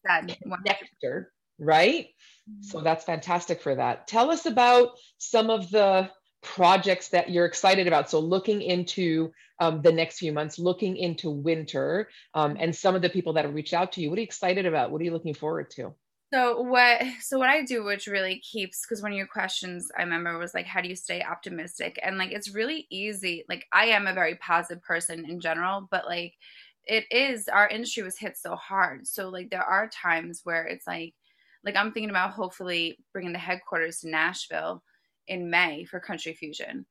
connector 0.09 1.25
right 1.59 2.07
mm-hmm. 2.49 2.61
so 2.61 2.81
that's 2.81 3.05
fantastic 3.05 3.61
for 3.61 3.75
that 3.75 4.07
tell 4.07 4.31
us 4.31 4.45
about 4.45 4.89
some 5.17 5.49
of 5.49 5.69
the 5.71 6.09
projects 6.47 7.09
that 7.09 7.29
you're 7.29 7.45
excited 7.45 7.87
about. 7.87 8.09
So 8.09 8.19
looking 8.19 8.61
into 8.61 9.31
um, 9.59 9.81
the 9.81 9.91
next 9.91 10.19
few 10.19 10.31
months, 10.31 10.57
looking 10.57 10.95
into 10.97 11.29
winter, 11.29 12.09
um, 12.33 12.57
and 12.59 12.75
some 12.75 12.95
of 12.95 13.01
the 13.01 13.09
people 13.09 13.33
that 13.33 13.45
have 13.45 13.53
reached 13.53 13.73
out 13.73 13.91
to 13.93 14.01
you. 14.01 14.09
What 14.09 14.17
are 14.17 14.21
you 14.21 14.25
excited 14.25 14.65
about? 14.65 14.91
What 14.91 15.01
are 15.01 15.03
you 15.03 15.11
looking 15.11 15.33
forward 15.33 15.69
to? 15.71 15.93
So 16.33 16.59
what 16.61 17.01
so 17.21 17.37
what 17.37 17.49
I 17.49 17.63
do 17.63 17.85
which 17.85 18.05
really 18.05 18.39
keeps 18.39 18.81
because 18.81 19.01
one 19.01 19.13
of 19.13 19.17
your 19.17 19.27
questions 19.27 19.89
I 19.97 20.03
remember 20.03 20.37
was 20.37 20.53
like 20.53 20.65
how 20.65 20.81
do 20.81 20.89
you 20.89 20.95
stay 20.95 21.21
optimistic 21.21 21.97
and 22.03 22.17
like 22.17 22.33
it's 22.33 22.53
really 22.53 22.85
easy 22.89 23.45
like 23.47 23.65
I 23.71 23.85
am 23.85 24.07
a 24.07 24.13
very 24.13 24.35
positive 24.35 24.83
person 24.83 25.25
in 25.25 25.39
general 25.39 25.87
but 25.89 26.05
like 26.05 26.33
it 26.83 27.05
is 27.11 27.47
our 27.47 27.69
industry 27.69 28.03
was 28.03 28.17
hit 28.17 28.35
so 28.35 28.57
hard 28.57 29.07
so 29.07 29.29
like 29.29 29.49
there 29.49 29.63
are 29.63 29.87
times 29.87 30.41
where 30.43 30.65
it's 30.65 30.85
like 30.85 31.13
like 31.63 31.77
I'm 31.77 31.93
thinking 31.93 32.09
about 32.09 32.31
hopefully 32.31 32.97
bringing 33.13 33.31
the 33.31 33.39
headquarters 33.39 34.01
to 34.01 34.09
Nashville 34.09 34.83
in 35.27 35.49
May 35.49 35.85
for 35.85 35.99
Country 35.99 36.33
Fusion. 36.33 36.85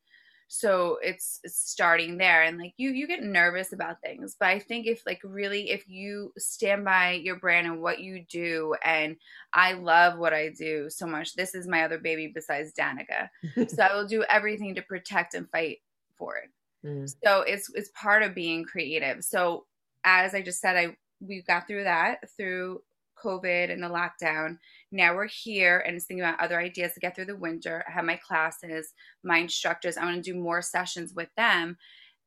So 0.48 0.98
it's, 1.02 1.40
it's 1.42 1.58
starting 1.58 2.18
there 2.18 2.44
and 2.44 2.56
like 2.56 2.72
you 2.76 2.90
you 2.90 3.08
get 3.08 3.22
nervous 3.22 3.72
about 3.72 4.00
things, 4.00 4.36
but 4.38 4.48
I 4.48 4.60
think 4.60 4.86
if 4.86 5.02
like 5.04 5.20
really 5.24 5.70
if 5.70 5.88
you 5.88 6.32
stand 6.38 6.84
by 6.84 7.12
your 7.12 7.36
brand 7.36 7.66
and 7.66 7.82
what 7.82 7.98
you 7.98 8.24
do 8.30 8.76
and 8.84 9.16
I 9.52 9.72
love 9.72 10.18
what 10.18 10.32
I 10.32 10.50
do 10.50 10.88
so 10.88 11.04
much. 11.06 11.34
This 11.34 11.54
is 11.56 11.66
my 11.66 11.82
other 11.82 11.98
baby 11.98 12.30
besides 12.32 12.72
Danica. 12.78 13.28
so 13.68 13.82
I 13.82 13.94
will 13.94 14.06
do 14.06 14.24
everything 14.28 14.76
to 14.76 14.82
protect 14.82 15.34
and 15.34 15.50
fight 15.50 15.78
for 16.16 16.36
it. 16.36 16.50
Mm. 16.86 17.12
So 17.24 17.40
it's 17.40 17.68
it's 17.74 17.90
part 18.00 18.22
of 18.22 18.34
being 18.34 18.64
creative. 18.64 19.24
So 19.24 19.66
as 20.04 20.32
I 20.32 20.42
just 20.42 20.60
said, 20.60 20.76
I 20.76 20.96
we 21.20 21.42
got 21.42 21.66
through 21.66 21.84
that 21.84 22.18
through 22.36 22.82
COVID 23.22 23.72
and 23.72 23.82
the 23.82 23.88
lockdown. 23.88 24.58
Now 24.92 25.14
we're 25.14 25.28
here 25.28 25.84
and 25.86 25.96
it's 25.96 26.06
thinking 26.06 26.24
about 26.24 26.40
other 26.40 26.60
ideas 26.60 26.92
to 26.94 27.00
get 27.00 27.14
through 27.14 27.26
the 27.26 27.36
winter. 27.36 27.84
I 27.88 27.92
have 27.92 28.04
my 28.04 28.16
classes, 28.16 28.92
my 29.24 29.38
instructors. 29.38 29.96
I 29.96 30.04
want 30.04 30.22
to 30.22 30.32
do 30.32 30.38
more 30.38 30.62
sessions 30.62 31.12
with 31.14 31.28
them 31.36 31.76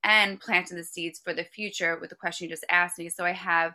and 0.04 0.40
planting 0.40 0.78
the 0.78 0.84
seeds 0.84 1.20
for 1.24 1.34
the 1.34 1.44
future 1.44 1.98
with 2.00 2.10
the 2.10 2.16
question 2.16 2.46
you 2.46 2.54
just 2.54 2.66
asked 2.70 3.00
me. 3.00 3.10
So 3.10 3.26
I 3.26 3.32
have 3.32 3.74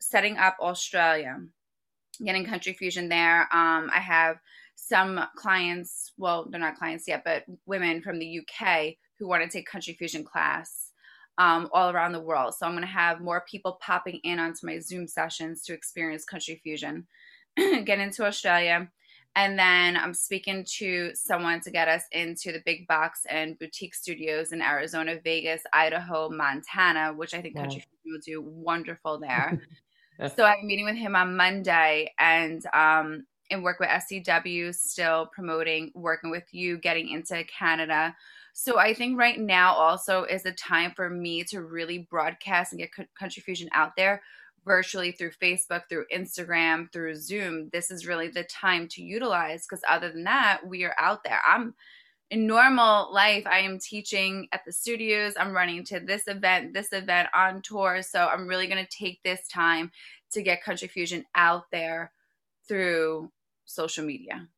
setting 0.00 0.36
up 0.36 0.56
Australia, 0.60 1.38
getting 2.24 2.44
Country 2.44 2.72
Fusion 2.72 3.08
there. 3.08 3.42
Um, 3.52 3.90
I 3.94 4.00
have 4.00 4.38
some 4.74 5.20
clients, 5.36 6.12
well, 6.16 6.46
they're 6.50 6.60
not 6.60 6.78
clients 6.78 7.06
yet, 7.06 7.22
but 7.24 7.44
women 7.66 8.02
from 8.02 8.18
the 8.18 8.40
UK 8.40 8.94
who 9.18 9.28
want 9.28 9.42
to 9.42 9.48
take 9.48 9.66
Country 9.66 9.94
Fusion 9.94 10.24
class 10.24 10.91
um, 11.38 11.68
all 11.72 11.90
around 11.90 12.12
the 12.12 12.20
world. 12.20 12.54
So 12.54 12.66
I'm 12.66 12.72
going 12.72 12.82
to 12.82 12.88
have 12.88 13.20
more 13.20 13.44
people 13.50 13.78
popping 13.80 14.20
in 14.24 14.38
onto 14.38 14.66
my 14.66 14.78
Zoom 14.78 15.06
sessions 15.08 15.62
to 15.64 15.72
experience 15.72 16.24
Country 16.24 16.60
Fusion, 16.62 17.06
get 17.56 17.98
into 17.98 18.24
Australia. 18.24 18.88
And 19.34 19.58
then 19.58 19.96
I'm 19.96 20.12
speaking 20.12 20.64
to 20.78 21.12
someone 21.14 21.60
to 21.62 21.70
get 21.70 21.88
us 21.88 22.02
into 22.12 22.52
the 22.52 22.62
big 22.66 22.86
box 22.86 23.22
and 23.30 23.58
boutique 23.58 23.94
studios 23.94 24.52
in 24.52 24.60
Arizona, 24.60 25.18
Vegas, 25.24 25.62
Idaho, 25.72 26.28
Montana, 26.28 27.14
which 27.14 27.32
I 27.32 27.40
think 27.40 27.56
wow. 27.56 27.62
Country 27.62 27.86
will 28.04 28.20
do 28.24 28.42
wonderful 28.42 29.18
there. 29.20 29.58
so 30.36 30.44
I'm 30.44 30.66
meeting 30.66 30.84
with 30.84 30.96
him 30.96 31.16
on 31.16 31.34
Monday 31.36 32.12
and 32.18 32.64
um 32.74 33.24
and 33.50 33.62
work 33.62 33.80
with 33.80 33.88
SCW, 33.90 34.74
still 34.74 35.26
promoting, 35.26 35.92
working 35.94 36.30
with 36.30 36.46
you, 36.52 36.78
getting 36.78 37.08
into 37.10 37.44
Canada. 37.44 38.16
So 38.52 38.78
I 38.78 38.94
think 38.94 39.18
right 39.18 39.38
now 39.38 39.74
also 39.74 40.24
is 40.24 40.42
the 40.42 40.52
time 40.52 40.92
for 40.94 41.08
me 41.08 41.44
to 41.44 41.62
really 41.62 42.06
broadcast 42.10 42.72
and 42.72 42.80
get 42.80 42.90
Country 43.18 43.42
Fusion 43.42 43.68
out 43.72 43.96
there 43.96 44.22
virtually 44.64 45.12
through 45.12 45.32
Facebook, 45.32 45.82
through 45.88 46.04
Instagram, 46.14 46.92
through 46.92 47.16
Zoom. 47.16 47.70
This 47.72 47.90
is 47.90 48.06
really 48.06 48.28
the 48.28 48.44
time 48.44 48.88
to 48.88 49.02
utilize 49.02 49.66
because 49.66 49.82
other 49.88 50.12
than 50.12 50.24
that, 50.24 50.60
we 50.66 50.84
are 50.84 50.94
out 50.98 51.24
there. 51.24 51.40
I'm 51.46 51.74
in 52.30 52.46
normal 52.46 53.12
life, 53.12 53.46
I 53.46 53.58
am 53.58 53.78
teaching 53.78 54.48
at 54.52 54.64
the 54.64 54.72
studios. 54.72 55.34
I'm 55.38 55.52
running 55.52 55.84
to 55.84 56.00
this 56.00 56.26
event, 56.28 56.72
this 56.72 56.92
event 56.92 57.28
on 57.34 57.60
tour. 57.60 58.00
So 58.02 58.26
I'm 58.26 58.46
really 58.46 58.66
going 58.66 58.82
to 58.82 58.96
take 58.96 59.22
this 59.22 59.46
time 59.48 59.90
to 60.32 60.42
get 60.42 60.62
Country 60.62 60.88
Fusion 60.88 61.26
out 61.34 61.64
there 61.70 62.10
through 62.66 63.30
social 63.66 64.04
media. 64.04 64.48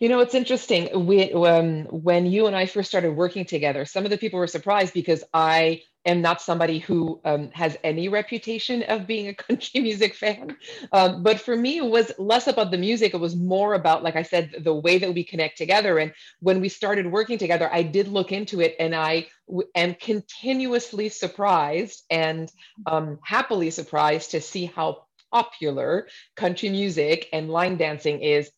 You 0.00 0.08
know, 0.08 0.20
it's 0.20 0.34
interesting. 0.34 1.06
We, 1.06 1.32
um, 1.32 1.84
when 1.86 2.26
you 2.26 2.46
and 2.46 2.56
I 2.56 2.66
first 2.66 2.88
started 2.88 3.12
working 3.12 3.44
together, 3.46 3.84
some 3.84 4.04
of 4.04 4.10
the 4.10 4.18
people 4.18 4.38
were 4.38 4.46
surprised 4.46 4.94
because 4.94 5.24
I 5.34 5.82
am 6.06 6.22
not 6.22 6.40
somebody 6.42 6.78
who 6.78 7.20
um, 7.24 7.50
has 7.52 7.76
any 7.84 8.08
reputation 8.08 8.82
of 8.84 9.06
being 9.06 9.28
a 9.28 9.34
country 9.46 9.80
music 9.80 10.14
fan. 10.14 10.56
Um, 10.92 11.22
but 11.22 11.40
for 11.40 11.56
me, 11.56 11.78
it 11.78 11.86
was 11.86 12.12
less 12.18 12.46
about 12.46 12.70
the 12.70 12.78
music. 12.78 13.14
It 13.14 13.20
was 13.20 13.36
more 13.36 13.74
about, 13.74 14.04
like 14.04 14.16
I 14.16 14.22
said, 14.22 14.52
the 14.60 14.74
way 14.74 14.98
that 14.98 15.14
we 15.14 15.24
connect 15.24 15.58
together. 15.58 15.98
And 15.98 16.12
when 16.40 16.60
we 16.60 16.68
started 16.68 17.10
working 17.10 17.38
together, 17.38 17.68
I 17.72 17.82
did 17.82 18.08
look 18.08 18.32
into 18.32 18.60
it 18.60 18.76
and 18.78 18.94
I 18.94 19.28
w- 19.48 19.68
am 19.74 19.94
continuously 19.94 21.08
surprised 21.08 22.04
and 22.10 22.50
um, 22.86 23.18
happily 23.24 23.70
surprised 23.70 24.32
to 24.32 24.40
see 24.40 24.66
how 24.66 25.04
popular 25.32 26.08
country 26.36 26.70
music 26.70 27.28
and 27.32 27.50
line 27.50 27.76
dancing 27.76 28.20
is 28.22 28.50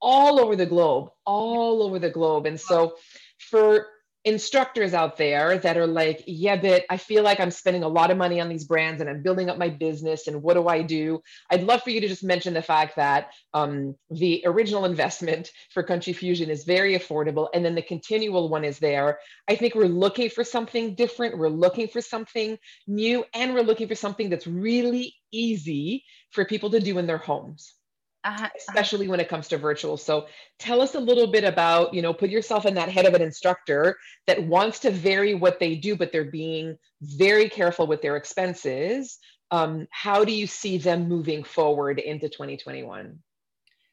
all 0.00 0.40
over 0.40 0.56
the 0.56 0.66
globe, 0.66 1.10
all 1.24 1.82
over 1.82 1.98
the 1.98 2.10
globe. 2.10 2.46
And 2.46 2.60
so 2.60 2.96
for 3.38 3.86
instructors 4.26 4.92
out 4.92 5.16
there 5.16 5.56
that 5.56 5.76
are 5.76 5.86
like, 5.86 6.24
yeah, 6.26 6.56
but 6.56 6.84
I 6.90 6.96
feel 6.96 7.22
like 7.22 7.38
I'm 7.38 7.52
spending 7.52 7.84
a 7.84 7.88
lot 7.88 8.10
of 8.10 8.16
money 8.16 8.40
on 8.40 8.48
these 8.48 8.64
brands 8.64 9.00
and 9.00 9.08
I'm 9.08 9.22
building 9.22 9.48
up 9.48 9.56
my 9.56 9.68
business. 9.68 10.26
And 10.26 10.42
what 10.42 10.54
do 10.54 10.66
I 10.66 10.82
do? 10.82 11.22
I'd 11.48 11.62
love 11.62 11.82
for 11.82 11.90
you 11.90 12.00
to 12.00 12.08
just 12.08 12.24
mention 12.24 12.52
the 12.52 12.60
fact 12.60 12.96
that 12.96 13.30
um, 13.54 13.94
the 14.10 14.42
original 14.44 14.84
investment 14.84 15.52
for 15.70 15.84
Country 15.84 16.12
Fusion 16.12 16.50
is 16.50 16.64
very 16.64 16.98
affordable. 16.98 17.48
And 17.54 17.64
then 17.64 17.76
the 17.76 17.82
continual 17.82 18.48
one 18.48 18.64
is 18.64 18.80
there. 18.80 19.20
I 19.46 19.54
think 19.54 19.76
we're 19.76 19.84
looking 19.84 20.28
for 20.28 20.42
something 20.42 20.96
different. 20.96 21.38
We're 21.38 21.48
looking 21.48 21.86
for 21.86 22.00
something 22.00 22.58
new. 22.88 23.24
And 23.32 23.54
we're 23.54 23.62
looking 23.62 23.86
for 23.86 23.94
something 23.94 24.28
that's 24.28 24.48
really 24.48 25.14
easy 25.30 26.02
for 26.32 26.44
people 26.44 26.70
to 26.70 26.80
do 26.80 26.98
in 26.98 27.06
their 27.06 27.16
homes. 27.16 27.74
Uh-huh, 28.26 28.44
uh-huh. 28.44 28.48
especially 28.58 29.06
when 29.06 29.20
it 29.20 29.28
comes 29.28 29.46
to 29.48 29.56
virtual. 29.56 29.96
So 29.96 30.26
tell 30.58 30.80
us 30.80 30.94
a 30.96 31.00
little 31.00 31.28
bit 31.28 31.44
about, 31.44 31.94
you 31.94 32.02
know, 32.02 32.12
put 32.12 32.28
yourself 32.28 32.66
in 32.66 32.74
that 32.74 32.88
head 32.88 33.06
of 33.06 33.14
an 33.14 33.22
instructor 33.22 33.98
that 34.26 34.42
wants 34.42 34.80
to 34.80 34.90
vary 34.90 35.34
what 35.34 35.60
they 35.60 35.76
do, 35.76 35.96
but 35.96 36.10
they're 36.10 36.30
being 36.30 36.76
very 37.00 37.48
careful 37.48 37.86
with 37.86 38.02
their 38.02 38.16
expenses. 38.16 39.18
Um, 39.52 39.86
how 39.90 40.24
do 40.24 40.32
you 40.32 40.48
see 40.48 40.76
them 40.76 41.08
moving 41.08 41.44
forward 41.44 42.00
into 42.00 42.28
2021? 42.28 43.20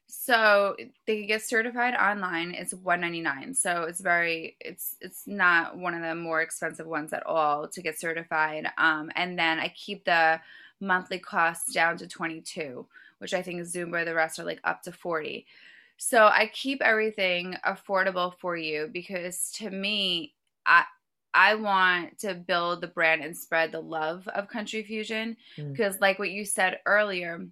So 0.08 0.74
they 1.06 1.26
get 1.26 1.42
certified 1.42 1.94
online. 1.94 2.54
It's 2.54 2.74
199. 2.74 3.54
So 3.54 3.84
it's 3.84 4.00
very 4.00 4.56
it's 4.60 4.96
it's 5.00 5.26
not 5.26 5.78
one 5.78 5.94
of 5.94 6.02
the 6.02 6.14
more 6.14 6.42
expensive 6.42 6.86
ones 6.86 7.12
at 7.12 7.24
all 7.26 7.68
to 7.68 7.82
get 7.82 8.00
certified. 8.00 8.66
Um, 8.78 9.10
and 9.14 9.38
then 9.38 9.60
I 9.60 9.68
keep 9.68 10.04
the 10.04 10.40
monthly 10.80 11.18
costs 11.18 11.72
down 11.72 11.96
to 11.98 12.08
22 12.08 12.86
which 13.18 13.34
I 13.34 13.42
think 13.42 13.60
is 13.60 13.74
Zumba. 13.74 14.04
The 14.04 14.14
rest 14.14 14.38
are 14.38 14.44
like 14.44 14.60
up 14.64 14.82
to 14.82 14.92
40. 14.92 15.46
So 15.96 16.26
I 16.26 16.50
keep 16.52 16.82
everything 16.82 17.56
affordable 17.64 18.34
for 18.38 18.56
you 18.56 18.90
because 18.92 19.52
to 19.56 19.70
me, 19.70 20.34
I 20.66 20.84
I 21.34 21.56
want 21.56 22.18
to 22.20 22.34
build 22.34 22.80
the 22.80 22.86
brand 22.86 23.22
and 23.22 23.36
spread 23.36 23.72
the 23.72 23.80
love 23.80 24.26
of 24.28 24.48
country 24.48 24.84
fusion 24.84 25.36
mm. 25.58 25.72
because 25.72 26.00
like 26.00 26.18
what 26.18 26.30
you 26.30 26.44
said 26.44 26.78
earlier, 26.86 27.46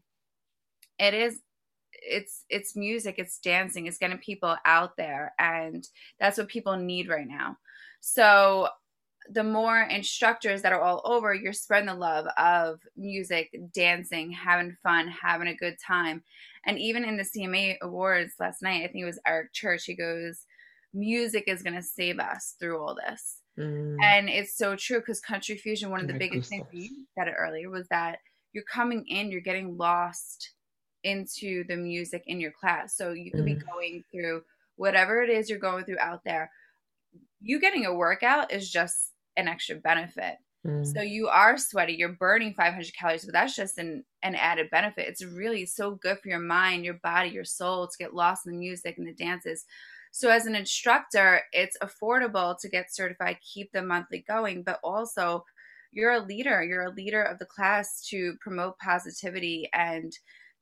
it 0.99 1.15
is 1.15 1.41
it's 1.93 2.45
it's 2.49 2.77
music, 2.77 3.17
it's 3.19 3.39
dancing, 3.39 3.87
it's 3.87 3.99
getting 3.99 4.19
people 4.19 4.57
out 4.65 4.97
there 4.97 5.35
and 5.39 5.89
that's 6.19 6.39
what 6.39 6.49
people 6.49 6.77
need 6.77 7.09
right 7.09 7.27
now. 7.27 7.57
So 8.01 8.69
the 9.31 9.45
more 9.45 9.81
instructors 9.83 10.63
that 10.63 10.73
are 10.73 10.81
all 10.81 11.03
over, 11.05 11.35
you're 11.35 11.53
spreading 11.53 11.87
the 11.87 11.95
love 11.95 12.27
of 12.37 12.81
music, 12.97 13.55
dancing, 13.75 14.33
having 14.33 14.77
fun, 14.83 15.09
having 15.09 15.49
a 15.49 15.57
good 15.57 15.77
time. 15.85 16.23
And 16.67 16.79
even 16.79 17.05
in 17.05 17.17
the 17.17 17.25
CMA 17.25 17.77
Awards 17.83 18.35
last 18.39 18.63
night, 18.63 18.85
I 18.85 18.89
think 18.89 19.03
it 19.03 19.07
was 19.07 19.21
Eric 19.27 19.53
Church, 19.53 19.85
he 19.85 19.95
goes, 19.95 20.45
Music 20.95 21.45
is 21.47 21.63
going 21.63 21.77
to 21.77 21.83
save 21.83 22.19
us 22.19 22.55
through 22.61 22.79
all 22.79 22.95
this. 22.95 23.39
Mm. 23.59 23.97
And 24.03 24.29
it's 24.29 24.57
so 24.57 24.77
true 24.77 24.99
because 24.99 25.21
Country 25.21 25.57
Fusion, 25.57 25.91
one 25.91 26.01
of 26.01 26.07
the 26.07 26.15
biggest 26.15 26.51
things 26.51 26.67
you 26.73 27.07
said 27.17 27.29
it 27.29 27.35
earlier 27.39 27.71
was 27.71 27.87
that 27.89 28.19
you're 28.53 28.65
coming 28.65 29.07
in, 29.07 29.31
you're 29.31 29.41
getting 29.41 29.77
lost 29.77 30.53
into 31.05 31.65
the 31.65 31.77
music 31.77 32.23
in 32.27 32.41
your 32.41 32.53
class. 32.53 32.97
So 32.97 33.13
you 33.13 33.31
could 33.31 33.41
mm. 33.41 33.47
be 33.47 33.55
going 33.55 34.05
through 34.11 34.43
whatever 34.77 35.23
it 35.23 35.31
is 35.31 35.49
you're 35.49 35.59
going 35.59 35.85
through 35.85 35.99
out 35.99 36.21
there. 36.25 36.51
You 37.41 37.61
getting 37.61 37.87
a 37.87 37.95
workout 37.95 38.53
is 38.53 38.71
just 38.71 39.12
an 39.37 39.49
extra 39.49 39.77
benefit. 39.77 40.37
Mm. 40.67 40.87
So 40.87 41.03
you 41.03 41.29
are 41.29 41.59
sweaty, 41.59 41.95
you're 41.95 42.11
burning 42.11 42.55
500 42.55 42.95
calories, 42.97 43.25
but 43.25 43.33
that's 43.33 43.57
just 43.57 43.79
an, 43.79 44.05
an 44.23 44.35
added 44.35 44.71
benefit. 44.71 45.09
It's 45.09 45.25
really 45.25 45.67
so 45.67 45.97
good 45.97 46.19
for 46.21 46.29
your 46.29 46.39
mind, 46.39 46.85
your 46.85 47.01
body, 47.03 47.31
your 47.31 47.45
soul 47.45 47.89
to 47.89 47.99
get 47.99 48.15
lost 48.15 48.47
in 48.47 48.53
the 48.53 48.59
music 48.59 48.97
and 48.97 49.07
the 49.07 49.15
dances. 49.15 49.65
So 50.13 50.31
as 50.31 50.47
an 50.47 50.55
instructor, 50.55 51.41
it's 51.53 51.77
affordable 51.83 52.59
to 52.61 52.69
get 52.69 52.95
certified, 52.95 53.39
keep 53.41 53.73
the 53.73 53.83
monthly 53.83 54.25
going, 54.29 54.63
but 54.63 54.79
also 54.85 55.45
you're 55.91 56.13
a 56.13 56.21
leader. 56.21 56.63
You're 56.63 56.85
a 56.85 56.95
leader 56.95 57.23
of 57.23 57.39
the 57.39 57.47
class 57.47 58.07
to 58.09 58.35
promote 58.41 58.79
positivity 58.79 59.69
and 59.73 60.13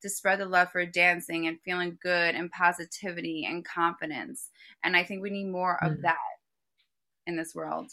to 0.02 0.08
spread 0.08 0.40
the 0.40 0.46
love 0.46 0.70
for 0.72 0.86
dancing 0.86 1.46
and 1.46 1.60
feeling 1.64 1.98
good 2.02 2.34
and 2.34 2.50
positivity 2.50 3.46
and 3.48 3.64
confidence. 3.64 4.48
And 4.82 4.96
I 4.96 5.04
think 5.04 5.22
we 5.22 5.30
need 5.30 5.48
more 5.48 5.78
mm. 5.82 5.90
of 5.90 6.02
that 6.02 6.16
in 7.26 7.36
this 7.36 7.54
world. 7.54 7.90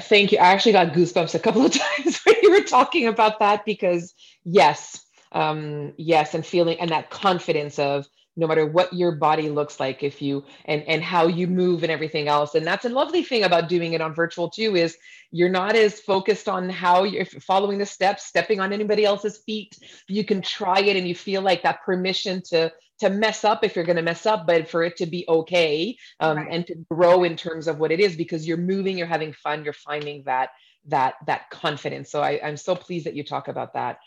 Thank 0.00 0.32
you. 0.32 0.38
I 0.38 0.52
actually 0.52 0.72
got 0.72 0.94
goosebumps 0.94 1.34
a 1.34 1.38
couple 1.38 1.64
of 1.64 1.72
times 1.96 2.20
when 2.24 2.36
you 2.42 2.50
were 2.50 2.62
talking 2.62 3.08
about 3.08 3.40
that 3.40 3.64
because, 3.64 4.14
yes, 4.44 5.04
um, 5.32 5.92
yes, 5.98 6.34
and 6.34 6.46
feeling 6.46 6.80
and 6.80 6.90
that 6.90 7.10
confidence 7.10 7.78
of 7.78 8.06
no 8.36 8.46
matter 8.46 8.66
what 8.66 8.92
your 8.92 9.12
body 9.12 9.48
looks 9.48 9.80
like 9.80 10.02
if 10.02 10.20
you 10.20 10.44
and 10.66 10.82
and 10.82 11.02
how 11.02 11.26
you 11.26 11.46
move 11.46 11.82
and 11.82 11.90
everything 11.90 12.28
else 12.28 12.54
and 12.54 12.66
that's 12.66 12.84
a 12.84 12.88
lovely 12.88 13.22
thing 13.22 13.44
about 13.44 13.68
doing 13.68 13.94
it 13.94 14.00
on 14.00 14.14
virtual 14.14 14.50
too 14.50 14.76
is 14.76 14.96
you're 15.30 15.48
not 15.48 15.74
as 15.74 16.00
focused 16.00 16.48
on 16.48 16.68
how 16.68 17.04
you're 17.04 17.24
following 17.24 17.78
the 17.78 17.86
steps 17.86 18.26
stepping 18.26 18.60
on 18.60 18.72
anybody 18.72 19.04
else's 19.04 19.38
feet 19.38 19.78
you 20.06 20.24
can 20.24 20.42
try 20.42 20.80
it 20.80 20.96
and 20.96 21.08
you 21.08 21.14
feel 21.14 21.40
like 21.40 21.62
that 21.62 21.82
permission 21.82 22.42
to 22.42 22.70
to 23.00 23.10
mess 23.10 23.44
up 23.44 23.62
if 23.62 23.76
you're 23.76 23.84
going 23.84 23.96
to 23.96 24.02
mess 24.02 24.26
up 24.26 24.46
but 24.46 24.68
for 24.68 24.82
it 24.82 24.96
to 24.96 25.06
be 25.06 25.24
okay 25.28 25.96
um, 26.20 26.36
right. 26.36 26.48
and 26.50 26.66
to 26.66 26.74
grow 26.90 27.24
in 27.24 27.36
terms 27.36 27.68
of 27.68 27.78
what 27.78 27.92
it 27.92 28.00
is 28.00 28.16
because 28.16 28.46
you're 28.46 28.56
moving 28.56 28.96
you're 28.96 29.06
having 29.06 29.32
fun 29.32 29.64
you're 29.64 29.72
finding 29.72 30.22
that 30.24 30.50
that 30.86 31.14
that 31.26 31.50
confidence 31.50 32.10
so 32.10 32.22
I, 32.22 32.40
i'm 32.42 32.56
so 32.56 32.76
pleased 32.76 33.06
that 33.06 33.14
you 33.14 33.24
talk 33.24 33.48
about 33.48 33.74
that 33.74 33.98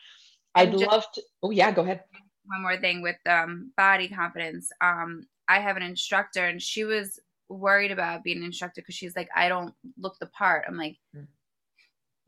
i'd 0.55 0.71
just, 0.71 0.85
love 0.85 1.05
to 1.13 1.21
oh 1.43 1.51
yeah 1.51 1.71
go 1.71 1.83
ahead 1.83 2.03
one 2.49 2.63
more 2.63 2.77
thing 2.77 3.01
with 3.01 3.17
um, 3.27 3.71
body 3.77 4.07
confidence. 4.07 4.71
Um, 4.81 5.27
I 5.47 5.59
have 5.59 5.77
an 5.77 5.83
instructor, 5.83 6.45
and 6.45 6.61
she 6.61 6.83
was 6.83 7.19
worried 7.47 7.91
about 7.91 8.23
being 8.23 8.37
an 8.37 8.43
instructor 8.43 8.81
because 8.81 8.95
she's 8.95 9.15
like, 9.15 9.29
I 9.35 9.49
don't 9.49 9.73
look 9.97 10.17
the 10.19 10.25
part. 10.27 10.65
I'm 10.67 10.77
like, 10.77 10.97
mm. 11.15 11.27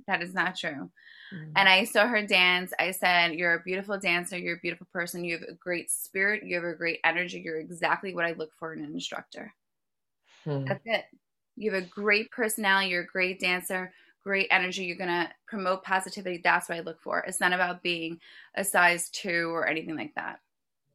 that 0.08 0.22
is 0.22 0.34
not 0.34 0.56
true. 0.56 0.92
Mm. 1.34 1.52
And 1.56 1.70
I 1.70 1.84
saw 1.86 2.08
her 2.08 2.26
dance. 2.26 2.74
I 2.80 2.92
said, 2.92 3.34
You're 3.34 3.56
a 3.56 3.64
beautiful 3.64 3.98
dancer. 3.98 4.38
You're 4.38 4.58
a 4.58 4.62
beautiful 4.62 4.88
person. 4.92 5.24
You 5.24 5.38
have 5.38 5.48
a 5.48 5.54
great 5.54 5.90
spirit. 5.90 6.44
You 6.44 6.56
have 6.56 6.64
a 6.64 6.76
great 6.76 7.00
energy. 7.04 7.42
You're 7.44 7.60
exactly 7.60 8.14
what 8.14 8.26
I 8.26 8.34
look 8.34 8.52
for 8.58 8.74
in 8.74 8.84
an 8.84 8.94
instructor. 8.94 9.54
Mm. 10.46 10.68
That's 10.68 10.86
it. 10.86 11.06
You 11.56 11.72
have 11.72 11.84
a 11.84 11.88
great 11.88 12.32
personality. 12.32 12.90
You're 12.90 13.04
a 13.04 13.08
great 13.08 13.40
dancer 13.40 13.92
great 14.24 14.48
energy. 14.52 14.84
You're 14.84 14.98
going 14.98 15.10
to 15.10 15.30
promote 15.48 15.84
positivity. 15.84 16.42
That's 16.44 16.70
what 16.70 16.78
I 16.78 16.82
look 16.82 17.02
for. 17.02 17.20
It's 17.20 17.40
not 17.40 17.54
about 17.54 17.84
being 17.84 18.20
a 18.56 18.64
size 18.64 19.10
two 19.10 19.50
or 19.54 19.68
anything 19.68 19.96
like 19.96 20.14
that. 20.16 20.40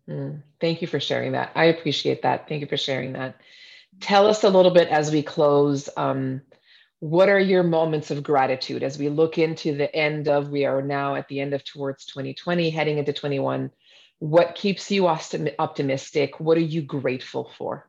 Mm, 0.09 0.43
thank 0.61 0.81
you 0.81 0.89
for 0.89 1.01
sharing 1.01 1.33
that. 1.33 1.51
I 1.55 1.65
appreciate 1.65 2.23
that. 2.23 2.49
Thank 2.49 2.61
you 2.61 2.69
for 2.69 2.77
sharing 2.77 3.13
that. 3.15 3.41
Tell 4.01 4.27
us 4.27 4.45
a 4.45 4.51
little 4.51 4.71
bit 4.71 4.89
as 4.89 5.11
we 5.11 5.23
close. 5.23 5.89
Um, 5.97 6.43
what 7.07 7.29
are 7.29 7.39
your 7.39 7.63
moments 7.63 8.11
of 8.11 8.25
gratitude 8.25 8.83
as 8.83 8.99
we 8.99 9.09
look 9.09 9.39
into 9.39 9.77
the 9.77 9.95
end 9.95 10.27
of, 10.27 10.49
we 10.49 10.65
are 10.65 10.83
now 10.83 11.15
at 11.15 11.29
the 11.29 11.39
end 11.39 11.55
of 11.55 11.63
towards 11.63 12.05
2020, 12.07 12.69
heading 12.69 12.99
into 12.99 13.13
21. 13.13 13.71
What 14.19 14.57
keeps 14.57 14.91
you 14.91 15.07
optimistic? 15.07 16.41
What 16.41 16.59
are 16.59 16.63
you 16.63 16.83
grateful 16.83 17.53
for? 17.57 17.89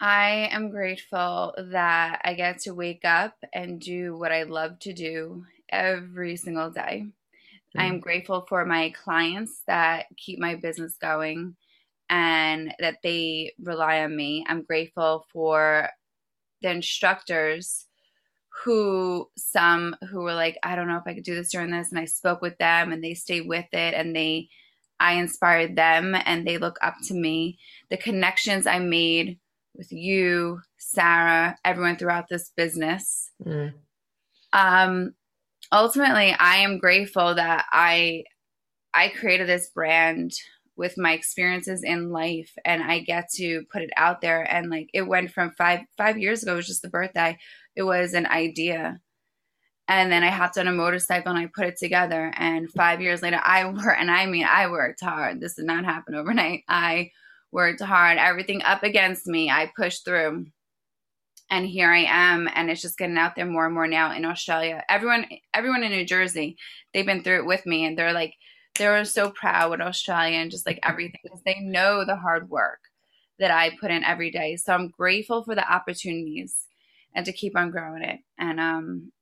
I 0.00 0.48
am 0.52 0.70
grateful 0.70 1.54
that 1.58 2.20
I 2.24 2.34
get 2.34 2.60
to 2.60 2.70
wake 2.72 3.04
up 3.04 3.34
and 3.52 3.80
do 3.80 4.16
what 4.16 4.30
I 4.30 4.44
love 4.44 4.78
to 4.80 4.92
do 4.92 5.44
every 5.68 6.36
single 6.36 6.70
day. 6.70 7.02
Mm-hmm. 7.04 7.80
I'm 7.80 7.98
grateful 7.98 8.46
for 8.48 8.64
my 8.64 8.90
clients 8.90 9.60
that 9.66 10.06
keep 10.16 10.38
my 10.38 10.54
business 10.54 10.96
going 11.02 11.56
and 12.08 12.72
that 12.78 12.98
they 13.02 13.54
rely 13.60 14.04
on 14.04 14.14
me. 14.14 14.46
I'm 14.48 14.62
grateful 14.62 15.26
for 15.32 15.90
the 16.62 16.70
instructors 16.70 17.86
who 18.64 19.28
some 19.36 19.96
who 20.10 20.22
were 20.22 20.34
like, 20.34 20.58
I 20.62 20.76
don't 20.76 20.88
know 20.88 20.96
if 20.96 21.06
I 21.06 21.14
could 21.14 21.24
do 21.24 21.34
this 21.34 21.50
during 21.50 21.70
this. 21.70 21.90
And 21.90 21.98
I 21.98 22.06
spoke 22.06 22.40
with 22.40 22.58
them 22.58 22.92
and 22.92 23.02
they 23.02 23.14
stayed 23.14 23.46
with 23.46 23.66
it 23.72 23.94
and 23.94 24.14
they 24.14 24.48
I 25.00 25.14
inspired 25.14 25.76
them 25.76 26.16
and 26.26 26.46
they 26.46 26.58
look 26.58 26.76
up 26.82 26.94
to 27.06 27.14
me. 27.14 27.58
The 27.88 27.96
connections 27.96 28.66
I 28.66 28.80
made 28.80 29.38
with 29.74 29.92
you, 29.92 30.60
Sarah, 30.76 31.56
everyone 31.64 31.96
throughout 31.96 32.28
this 32.28 32.50
business. 32.56 33.30
Mm. 33.44 33.74
Um 34.52 35.14
ultimately 35.70 36.34
I 36.38 36.56
am 36.56 36.78
grateful 36.78 37.34
that 37.34 37.66
I 37.70 38.24
I 38.92 39.08
created 39.08 39.46
this 39.46 39.70
brand 39.70 40.32
with 40.78 40.96
my 40.96 41.12
experiences 41.12 41.82
in 41.82 42.10
life 42.10 42.52
and 42.64 42.82
I 42.82 43.00
get 43.00 43.28
to 43.34 43.64
put 43.70 43.82
it 43.82 43.90
out 43.96 44.20
there. 44.20 44.42
And 44.42 44.70
like 44.70 44.88
it 44.94 45.02
went 45.02 45.32
from 45.32 45.50
5 45.50 45.80
5 45.98 46.18
years 46.18 46.42
ago 46.42 46.52
it 46.54 46.56
was 46.56 46.66
just 46.68 46.82
the 46.82 46.88
birthday 46.88 47.36
it 47.76 47.82
was 47.82 48.14
an 48.14 48.26
idea. 48.26 49.00
And 49.88 50.12
then 50.12 50.22
I 50.22 50.30
hopped 50.30 50.58
on 50.58 50.68
a 50.68 50.72
motorcycle 50.72 51.30
and 51.30 51.38
I 51.38 51.50
put 51.54 51.66
it 51.66 51.78
together. 51.78 52.32
And 52.36 52.70
5 52.70 53.02
years 53.02 53.22
later 53.22 53.40
I 53.42 53.64
worked 53.70 54.00
and 54.00 54.10
I 54.10 54.26
mean 54.26 54.46
I 54.48 54.70
worked 54.70 55.02
hard. 55.02 55.40
This 55.40 55.56
did 55.56 55.66
not 55.66 55.84
happen 55.84 56.14
overnight. 56.14 56.62
I 56.68 57.10
worked 57.50 57.82
hard. 57.82 58.18
Everything 58.18 58.62
up 58.62 58.84
against 58.84 59.26
me 59.26 59.50
I 59.50 59.72
pushed 59.76 60.04
through. 60.04 60.46
And 61.50 61.66
here 61.66 61.90
I 61.90 62.04
am 62.06 62.48
and 62.54 62.70
it's 62.70 62.82
just 62.82 62.98
getting 62.98 63.18
out 63.18 63.34
there 63.34 63.46
more 63.46 63.64
and 63.64 63.74
more 63.74 63.88
now 63.88 64.12
in 64.12 64.24
Australia. 64.24 64.84
Everyone 64.88 65.26
everyone 65.52 65.82
in 65.82 65.90
New 65.90 66.04
Jersey 66.04 66.56
they've 66.94 67.04
been 67.04 67.24
through 67.24 67.40
it 67.40 67.46
with 67.46 67.66
me 67.66 67.84
and 67.84 67.98
they're 67.98 68.12
like 68.12 68.34
they 68.78 68.88
were 68.88 69.04
so 69.04 69.30
proud 69.30 69.70
with 69.70 69.80
Australia 69.80 70.38
and 70.38 70.50
just 70.50 70.66
like 70.66 70.80
everything 70.82 71.20
because 71.22 71.42
they 71.44 71.60
know 71.60 72.04
the 72.04 72.16
hard 72.16 72.50
work 72.50 72.80
that 73.38 73.50
I 73.50 73.76
put 73.80 73.90
in 73.90 74.04
every 74.04 74.30
day. 74.30 74.56
So 74.56 74.72
I'm 74.72 74.88
grateful 74.88 75.44
for 75.44 75.54
the 75.54 75.70
opportunities 75.72 76.66
and 77.14 77.24
to 77.26 77.32
keep 77.32 77.56
on 77.56 77.70
growing 77.70 78.02
it. 78.02 78.20
And 78.38 78.60
um 78.60 79.12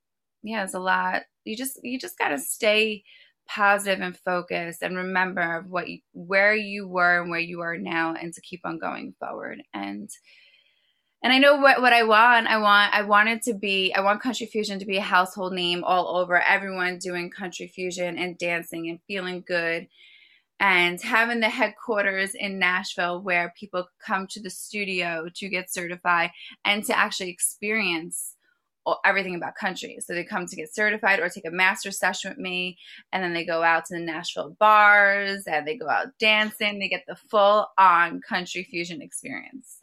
yeah, 0.43 0.65
it's 0.65 0.75
a 0.75 0.79
lot. 0.79 1.23
You 1.45 1.57
just 1.57 1.81
you 1.83 1.99
just 1.99 2.19
got 2.19 2.29
to 2.29 2.39
stay 2.39 3.03
positive 3.49 4.01
and 4.01 4.17
focused 4.19 4.83
and 4.83 4.97
remember 4.97 5.65
what 5.69 5.89
you, 5.89 6.01
where 6.13 6.55
you 6.55 6.89
were 6.89 7.21
and 7.21 7.31
where 7.31 7.41
you 7.41 7.61
are 7.61 7.79
now 7.79 8.15
and 8.15 8.33
to 8.35 8.41
keep 8.41 8.61
on 8.65 8.79
going 8.79 9.15
forward. 9.21 9.63
And 9.75 10.11
and 11.27 11.33
I 11.33 11.39
know 11.39 11.57
what, 11.57 11.83
what 11.83 11.93
I 11.93 12.05
want. 12.05 12.47
I 12.47 12.57
want 12.59 12.95
I 12.95 13.03
want 13.03 13.29
it 13.29 13.43
to 13.43 13.53
be 13.53 13.93
I 13.93 14.01
want 14.01 14.23
country 14.23 14.47
fusion 14.47 14.79
to 14.79 14.87
be 14.87 14.99
a 14.99 15.03
household 15.03 15.55
name 15.55 15.83
all 15.83 16.19
over. 16.19 16.41
Everyone 16.41 16.99
doing 16.99 17.33
country 17.33 17.67
fusion 17.67 18.17
and 18.17 18.39
dancing 18.39 18.89
and 18.89 19.01
feeling 19.09 19.43
good. 19.45 19.89
And 20.61 21.03
having 21.03 21.41
the 21.41 21.49
headquarters 21.49 22.37
in 22.37 22.61
Nashville 22.61 23.23
where 23.23 23.53
people 23.59 23.89
come 23.99 24.29
to 24.29 24.41
the 24.41 24.51
studio 24.51 25.27
to 25.35 25.49
get 25.49 25.69
certified 25.69 26.31
and 26.65 26.85
to 26.85 26.97
actually 26.97 27.31
experience 27.31 28.37
everything 29.05 29.35
about 29.35 29.57
country. 29.57 29.99
So 29.99 30.15
they 30.15 30.23
come 30.23 30.47
to 30.47 30.55
get 30.55 30.73
certified 30.73 31.19
or 31.19 31.29
take 31.29 31.45
a 31.45 31.51
master 31.51 31.91
session 31.91 32.31
with 32.31 32.39
me, 32.39 32.79
and 33.13 33.21
then 33.21 33.33
they 33.33 33.45
go 33.45 33.65
out 33.65 33.87
to 33.87 33.95
the 33.95 34.01
Nashville 34.01 34.57
bars 34.61 35.43
and 35.49 35.67
they 35.67 35.77
go 35.77 35.89
out 35.89 36.17
dancing. 36.21 36.79
They 36.79 36.89
get 36.89 37.03
the 37.09 37.17
full 37.17 37.67
on 37.77 38.21
country 38.21 38.63
fusion 38.63 39.03
experience. 39.03 39.81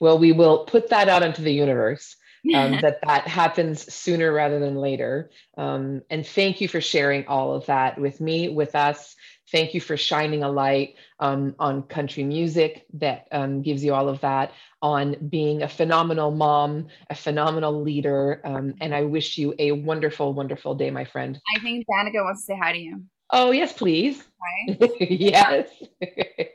Well, 0.00 0.18
we 0.18 0.32
will 0.32 0.64
put 0.64 0.90
that 0.90 1.08
out 1.08 1.22
into 1.22 1.42
the 1.42 1.52
universe. 1.52 2.16
Um, 2.54 2.78
that 2.80 3.00
that 3.02 3.26
happens 3.26 3.92
sooner 3.92 4.32
rather 4.32 4.58
than 4.58 4.76
later. 4.76 5.30
Um, 5.58 6.02
and 6.08 6.26
thank 6.26 6.60
you 6.60 6.68
for 6.68 6.80
sharing 6.80 7.26
all 7.26 7.52
of 7.54 7.66
that 7.66 8.00
with 8.00 8.20
me, 8.20 8.48
with 8.48 8.74
us. 8.74 9.16
Thank 9.50 9.74
you 9.74 9.80
for 9.80 9.96
shining 9.96 10.42
a 10.42 10.50
light 10.50 10.94
um, 11.20 11.54
on 11.58 11.82
country 11.82 12.22
music 12.22 12.86
that 12.94 13.26
um, 13.32 13.62
gives 13.62 13.82
you 13.82 13.92
all 13.94 14.08
of 14.08 14.20
that, 14.20 14.52
on 14.82 15.16
being 15.28 15.62
a 15.62 15.68
phenomenal 15.68 16.30
mom, 16.30 16.88
a 17.10 17.14
phenomenal 17.14 17.82
leader. 17.82 18.40
Um, 18.44 18.74
and 18.80 18.94
I 18.94 19.02
wish 19.02 19.36
you 19.36 19.54
a 19.58 19.72
wonderful, 19.72 20.32
wonderful 20.32 20.74
day, 20.74 20.90
my 20.90 21.04
friend. 21.04 21.40
I 21.54 21.60
think 21.60 21.86
Danica 21.86 22.24
wants 22.24 22.46
to 22.46 22.52
say 22.52 22.58
hi 22.58 22.72
to 22.72 22.78
you. 22.78 23.02
Oh, 23.30 23.50
yes, 23.50 23.72
please. 23.72 24.22
yes. 25.00 25.68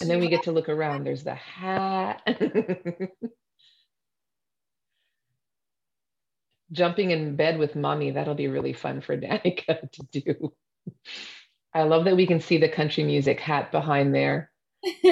And 0.00 0.08
then 0.08 0.20
we 0.20 0.28
get 0.28 0.44
to 0.44 0.52
look 0.52 0.68
around. 0.68 1.04
There's 1.04 1.24
the 1.24 1.34
hat. 1.34 2.22
Jumping 6.72 7.10
in 7.10 7.36
bed 7.36 7.58
with 7.58 7.74
mommy, 7.74 8.12
that'll 8.12 8.34
be 8.34 8.48
really 8.48 8.72
fun 8.72 9.00
for 9.00 9.16
Danica 9.16 9.90
to 9.92 10.02
do. 10.12 10.52
I 11.74 11.82
love 11.82 12.04
that 12.04 12.16
we 12.16 12.26
can 12.26 12.40
see 12.40 12.58
the 12.58 12.68
country 12.68 13.04
music 13.04 13.40
hat 13.40 13.70
behind 13.72 14.14
there. 14.14 14.50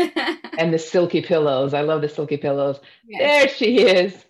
and 0.58 0.72
the 0.72 0.78
silky 0.78 1.20
pillows. 1.20 1.74
I 1.74 1.82
love 1.82 2.00
the 2.00 2.08
silky 2.08 2.36
pillows. 2.38 2.80
Yes. 3.06 3.20
There 3.20 3.48
she 3.48 3.80
is. 3.80 4.24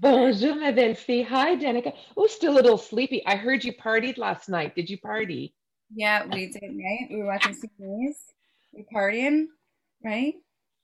Bonjour, 0.00 0.56
ma 0.56 0.72
belle 0.72 0.94
fille. 0.94 1.24
Hi, 1.24 1.56
Danica. 1.56 1.92
Oh, 2.16 2.26
still 2.26 2.54
a 2.54 2.56
little 2.56 2.78
sleepy. 2.78 3.24
I 3.26 3.36
heard 3.36 3.62
you 3.64 3.72
partied 3.72 4.16
last 4.16 4.48
night. 4.48 4.74
Did 4.74 4.88
you 4.88 4.98
party? 4.98 5.54
Yeah, 5.94 6.24
we 6.26 6.46
did, 6.46 6.62
right? 6.62 7.06
We 7.10 7.16
were 7.16 7.26
watching 7.26 7.54
CDs. 7.54 8.14
We 8.72 8.86
partying, 8.94 9.46
right? 10.04 10.34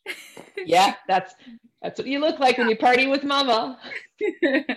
yeah, 0.67 0.95
that's 1.09 1.35
that's 1.83 1.99
what 1.99 2.07
you 2.07 2.21
look 2.21 2.39
like 2.39 2.59
when 2.59 2.69
you 2.69 2.77
party 2.77 3.07
with 3.07 3.25
mama. 3.25 3.79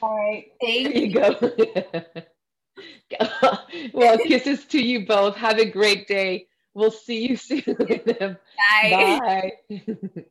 All 0.00 0.16
right. 0.16 0.46
Thank 0.60 0.94
there 0.94 1.02
you. 1.02 1.12
go. 1.12 1.52
well, 3.92 4.18
kisses 4.18 4.64
to 4.66 4.80
you 4.80 5.06
both. 5.06 5.36
Have 5.36 5.58
a 5.58 5.70
great 5.70 6.06
day. 6.08 6.46
We'll 6.74 6.90
see 6.90 7.28
you 7.28 7.36
soon. 7.36 7.62
Bye. 7.66 9.20
Bye. 9.70 10.24